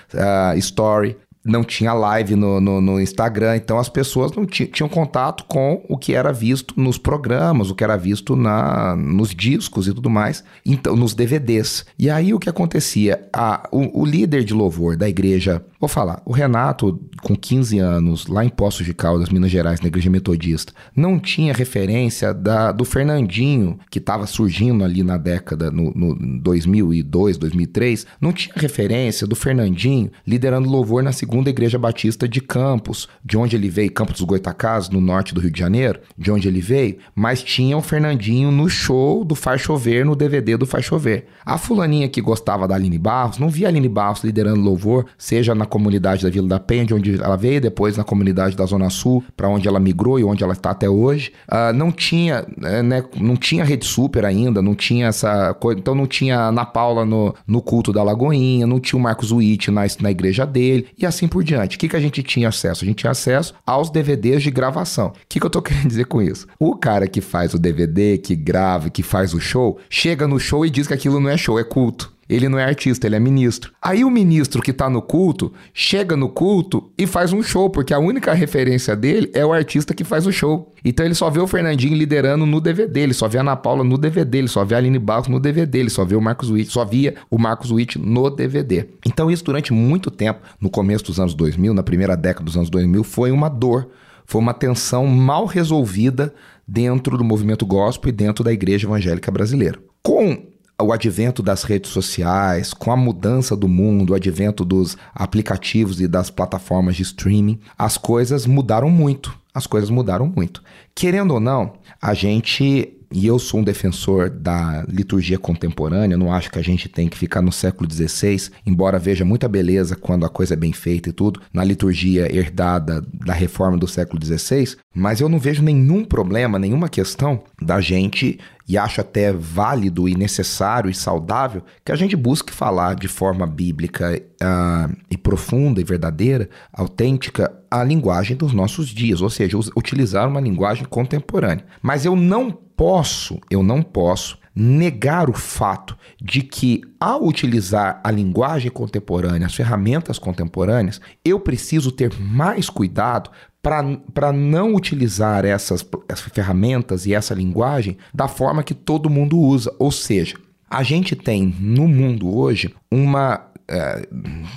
story, 0.55 1.17
não 1.43 1.63
tinha 1.63 1.93
live 1.93 2.35
no, 2.35 2.61
no, 2.61 2.79
no, 2.79 3.01
Instagram, 3.01 3.55
então 3.55 3.79
as 3.79 3.89
pessoas 3.89 4.31
não 4.31 4.45
tinham 4.45 4.87
contato 4.87 5.43
com 5.45 5.83
o 5.89 5.97
que 5.97 6.13
era 6.13 6.31
visto 6.31 6.79
nos 6.79 6.97
programas, 6.97 7.69
o 7.69 7.75
que 7.75 7.83
era 7.83 7.97
visto 7.97 8.35
na, 8.35 8.95
nos 8.95 9.33
discos 9.33 9.87
e 9.87 9.93
tudo 9.93 10.09
mais, 10.09 10.43
então 10.65 10.95
nos 10.95 11.15
DVDs. 11.15 11.85
E 11.97 12.09
aí 12.09 12.33
o 12.33 12.39
que 12.39 12.49
acontecia? 12.49 13.27
A, 13.33 13.67
o, 13.71 14.01
o 14.01 14.05
líder 14.05 14.43
de 14.43 14.53
louvor 14.53 14.95
da 14.95 15.09
igreja 15.09 15.63
Vou 15.81 15.87
falar, 15.87 16.21
o 16.27 16.31
Renato, 16.31 17.01
com 17.23 17.35
15 17.35 17.79
anos, 17.79 18.27
lá 18.27 18.45
em 18.45 18.49
Poços 18.49 18.85
de 18.85 18.93
Caldas, 18.93 19.29
Minas 19.29 19.49
Gerais, 19.49 19.81
na 19.81 19.87
igreja 19.87 20.11
metodista, 20.11 20.71
não 20.95 21.19
tinha 21.19 21.51
referência 21.51 22.35
da, 22.35 22.71
do 22.71 22.85
Fernandinho, 22.85 23.79
que 23.89 23.97
estava 23.97 24.27
surgindo 24.27 24.83
ali 24.83 25.01
na 25.01 25.17
década, 25.17 25.71
no, 25.71 25.91
no 25.91 26.39
2002, 26.39 27.35
2003, 27.35 28.05
não 28.21 28.31
tinha 28.31 28.53
referência 28.55 29.25
do 29.25 29.35
Fernandinho 29.35 30.11
liderando 30.25 30.69
louvor 30.69 31.01
na 31.01 31.11
segunda 31.11 31.49
igreja 31.49 31.79
batista 31.79 32.29
de 32.29 32.41
Campos, 32.41 33.09
de 33.25 33.35
onde 33.35 33.55
ele 33.55 33.67
veio, 33.67 33.91
Campos 33.91 34.17
dos 34.17 34.25
Goitacazes, 34.25 34.91
no 34.91 35.01
norte 35.01 35.33
do 35.33 35.41
Rio 35.41 35.49
de 35.49 35.59
Janeiro, 35.59 35.99
de 36.15 36.31
onde 36.31 36.47
ele 36.47 36.61
veio, 36.61 36.97
mas 37.15 37.41
tinha 37.41 37.75
o 37.75 37.81
Fernandinho 37.81 38.51
no 38.51 38.69
show 38.69 39.25
do 39.25 39.33
Faz 39.33 39.61
Chover, 39.61 40.05
no 40.05 40.15
DVD 40.15 40.55
do 40.57 40.67
Faz 40.67 40.85
Chover. 40.85 41.25
A 41.43 41.57
fulaninha 41.57 42.07
que 42.07 42.21
gostava 42.21 42.67
da 42.67 42.75
Aline 42.75 42.99
Barros, 42.99 43.39
não 43.39 43.49
via 43.49 43.65
a 43.65 43.71
Aline 43.71 43.89
Barros 43.89 44.23
liderando 44.23 44.61
louvor, 44.61 45.07
seja 45.17 45.55
na 45.55 45.70
comunidade 45.71 46.23
da 46.23 46.29
Vila 46.29 46.47
da 46.47 46.59
Penha, 46.59 46.85
de 46.85 46.93
onde 46.93 47.15
ela 47.15 47.37
veio, 47.37 47.61
depois 47.61 47.97
na 47.97 48.03
comunidade 48.03 48.55
da 48.55 48.65
Zona 48.65 48.89
Sul, 48.89 49.23
para 49.35 49.49
onde 49.49 49.67
ela 49.67 49.79
migrou 49.79 50.19
e 50.19 50.23
onde 50.23 50.43
ela 50.43 50.53
está 50.53 50.71
até 50.71 50.89
hoje. 50.89 51.31
Uh, 51.49 51.73
não 51.73 51.91
tinha, 51.91 52.45
né, 52.57 52.83
né, 52.83 53.03
não 53.19 53.35
tinha 53.35 53.63
rede 53.63 53.85
super 53.85 54.25
ainda, 54.25 54.61
não 54.61 54.75
tinha 54.75 55.07
essa 55.07 55.53
coisa, 55.53 55.79
então 55.79 55.95
não 55.95 56.05
tinha 56.05 56.37
Ana 56.37 56.65
Paula 56.65 57.05
no, 57.05 57.33
no 57.47 57.61
culto 57.61 57.93
da 57.93 58.03
Lagoinha, 58.03 58.67
não 58.67 58.79
tinha 58.79 58.99
o 58.99 59.01
Marcos 59.01 59.31
Witt 59.31 59.71
na, 59.71 59.81
na 59.99 60.11
igreja 60.11 60.45
dele 60.45 60.87
e 60.97 61.05
assim 61.05 61.27
por 61.27 61.43
diante. 61.43 61.77
O 61.77 61.79
que, 61.79 61.87
que 61.87 61.95
a 61.95 61.99
gente 61.99 62.21
tinha 62.21 62.49
acesso? 62.49 62.83
A 62.83 62.87
gente 62.87 62.97
tinha 62.97 63.11
acesso 63.11 63.53
aos 63.65 63.89
DVDs 63.89 64.43
de 64.43 64.51
gravação. 64.51 65.07
O 65.07 65.13
que, 65.27 65.39
que 65.39 65.45
eu 65.45 65.49
tô 65.49 65.61
querendo 65.63 65.87
dizer 65.87 66.05
com 66.05 66.21
isso? 66.21 66.47
O 66.59 66.75
cara 66.75 67.07
que 67.07 67.21
faz 67.21 67.53
o 67.53 67.59
DVD, 67.59 68.17
que 68.17 68.35
grava, 68.35 68.89
que 68.89 69.01
faz 69.01 69.33
o 69.33 69.39
show, 69.39 69.79
chega 69.89 70.27
no 70.27 70.39
show 70.39 70.65
e 70.65 70.69
diz 70.69 70.87
que 70.87 70.93
aquilo 70.93 71.19
não 71.19 71.29
é 71.29 71.37
show, 71.37 71.57
é 71.57 71.63
culto. 71.63 72.11
Ele 72.31 72.47
não 72.47 72.57
é 72.57 72.63
artista, 72.63 73.05
ele 73.05 73.17
é 73.17 73.19
ministro. 73.19 73.73
Aí 73.81 74.05
o 74.05 74.09
ministro 74.09 74.61
que 74.61 74.71
tá 74.71 74.89
no 74.89 75.01
culto 75.01 75.51
chega 75.73 76.15
no 76.15 76.29
culto 76.29 76.89
e 76.97 77.05
faz 77.05 77.33
um 77.33 77.43
show, 77.43 77.69
porque 77.69 77.93
a 77.93 77.99
única 77.99 78.33
referência 78.33 78.95
dele 78.95 79.29
é 79.33 79.45
o 79.45 79.51
artista 79.51 79.93
que 79.93 80.05
faz 80.05 80.25
o 80.25 80.31
show. 80.31 80.73
Então 80.85 81.05
ele 81.05 81.13
só 81.13 81.29
vê 81.29 81.41
o 81.41 81.47
Fernandinho 81.47 81.93
liderando 81.93 82.45
no 82.45 82.61
DVD, 82.61 83.01
ele 83.01 83.13
só 83.13 83.27
vê 83.27 83.37
a 83.37 83.41
Ana 83.41 83.57
Paula 83.57 83.83
no 83.83 83.97
DVD, 83.97 84.37
ele 84.37 84.47
só 84.47 84.63
vê 84.63 84.75
a 84.75 84.77
Aline 84.77 84.97
Barros 84.97 85.27
no 85.27 85.41
DVD, 85.41 85.79
ele 85.79 85.89
só 85.89 86.05
vê 86.05 86.15
o 86.15 86.21
Marcos 86.21 86.49
Witt, 86.49 86.71
só 86.71 86.85
via 86.85 87.15
o 87.29 87.37
Marcos 87.37 87.69
Witt 87.69 87.99
no 87.99 88.29
DVD. 88.29 88.87
Então 89.05 89.29
isso 89.29 89.43
durante 89.43 89.73
muito 89.73 90.09
tempo, 90.09 90.39
no 90.57 90.69
começo 90.69 91.03
dos 91.03 91.19
anos 91.19 91.33
2000, 91.33 91.73
na 91.73 91.83
primeira 91.83 92.15
década 92.15 92.45
dos 92.45 92.55
anos 92.55 92.69
2000, 92.69 93.03
foi 93.03 93.31
uma 93.31 93.49
dor, 93.49 93.89
foi 94.25 94.39
uma 94.39 94.53
tensão 94.53 95.05
mal 95.05 95.45
resolvida 95.45 96.33
dentro 96.65 97.17
do 97.17 97.25
movimento 97.25 97.65
gospel 97.65 98.07
e 98.07 98.13
dentro 98.13 98.41
da 98.41 98.53
igreja 98.53 98.87
evangélica 98.87 99.29
brasileira. 99.29 99.77
Com 100.01 100.50
o 100.81 100.91
advento 100.91 101.41
das 101.43 101.63
redes 101.63 101.91
sociais, 101.91 102.73
com 102.73 102.91
a 102.91 102.97
mudança 102.97 103.55
do 103.55 103.67
mundo, 103.67 104.11
o 104.11 104.15
advento 104.15 104.65
dos 104.65 104.97
aplicativos 105.13 106.01
e 106.01 106.07
das 106.07 106.29
plataformas 106.29 106.95
de 106.95 107.03
streaming, 107.03 107.59
as 107.77 107.97
coisas 107.97 108.45
mudaram 108.45 108.89
muito. 108.89 109.39
As 109.53 109.67
coisas 109.67 109.89
mudaram 109.89 110.31
muito. 110.33 110.63
Querendo 110.95 111.33
ou 111.33 111.39
não, 111.39 111.73
a 112.01 112.13
gente 112.13 112.97
e 113.11 113.27
eu 113.27 113.37
sou 113.37 113.59
um 113.59 113.63
defensor 113.63 114.29
da 114.29 114.85
liturgia 114.87 115.37
contemporânea, 115.37 116.17
não 116.17 116.33
acho 116.33 116.49
que 116.49 116.57
a 116.57 116.63
gente 116.63 116.87
tem 116.87 117.09
que 117.09 117.17
ficar 117.17 117.41
no 117.41 117.51
século 117.51 117.91
XVI, 117.91 118.49
embora 118.65 118.97
veja 118.97 119.25
muita 119.25 119.47
beleza 119.47 119.95
quando 119.95 120.25
a 120.25 120.29
coisa 120.29 120.53
é 120.53 120.57
bem 120.57 120.71
feita 120.71 121.09
e 121.09 121.11
tudo, 121.11 121.41
na 121.53 121.63
liturgia 121.63 122.33
herdada 122.33 123.03
da 123.13 123.33
reforma 123.33 123.77
do 123.77 123.87
século 123.87 124.23
XVI, 124.23 124.77
mas 124.95 125.19
eu 125.19 125.27
não 125.27 125.39
vejo 125.39 125.61
nenhum 125.61 126.05
problema, 126.05 126.57
nenhuma 126.57 126.87
questão 126.87 127.43
da 127.61 127.81
gente 127.81 128.39
e 128.71 128.77
acho 128.77 129.01
até 129.01 129.33
válido 129.33 130.07
e 130.07 130.15
necessário 130.15 130.89
e 130.89 130.93
saudável 130.93 131.61
que 131.83 131.91
a 131.91 131.95
gente 131.95 132.15
busque 132.15 132.53
falar 132.53 132.95
de 132.95 133.09
forma 133.09 133.45
bíblica 133.45 134.17
uh, 134.41 134.95
e 135.09 135.17
profunda 135.17 135.81
e 135.81 135.83
verdadeira, 135.83 136.49
autêntica, 136.71 137.53
a 137.69 137.83
linguagem 137.83 138.37
dos 138.37 138.53
nossos 138.53 138.87
dias, 138.87 139.19
ou 139.19 139.29
seja, 139.29 139.57
utilizar 139.75 140.25
uma 140.25 140.39
linguagem 140.39 140.85
contemporânea. 140.85 141.65
Mas 141.81 142.05
eu 142.05 142.15
não 142.15 142.49
posso, 142.49 143.41
eu 143.49 143.61
não 143.61 143.83
posso 143.83 144.39
negar 144.55 145.29
o 145.29 145.33
fato 145.33 145.97
de 146.21 146.41
que, 146.41 146.81
ao 146.97 147.25
utilizar 147.25 147.99
a 148.01 148.09
linguagem 148.09 148.71
contemporânea, 148.71 149.47
as 149.47 149.55
ferramentas 149.55 150.17
contemporâneas, 150.17 151.01
eu 151.25 151.41
preciso 151.41 151.91
ter 151.91 152.17
mais 152.17 152.69
cuidado 152.69 153.31
para 153.61 154.33
não 154.33 154.73
utilizar 154.73 155.45
essas, 155.45 155.85
essas 156.09 156.31
ferramentas 156.31 157.05
e 157.05 157.13
essa 157.13 157.33
linguagem 157.33 157.97
da 158.13 158.27
forma 158.27 158.63
que 158.63 158.73
todo 158.73 159.09
mundo 159.09 159.37
usa. 159.39 159.73
Ou 159.77 159.91
seja, 159.91 160.35
a 160.69 160.83
gente 160.83 161.15
tem 161.15 161.55
no 161.59 161.87
mundo 161.87 162.35
hoje 162.35 162.73
uma 162.91 163.51
é, 163.71 164.05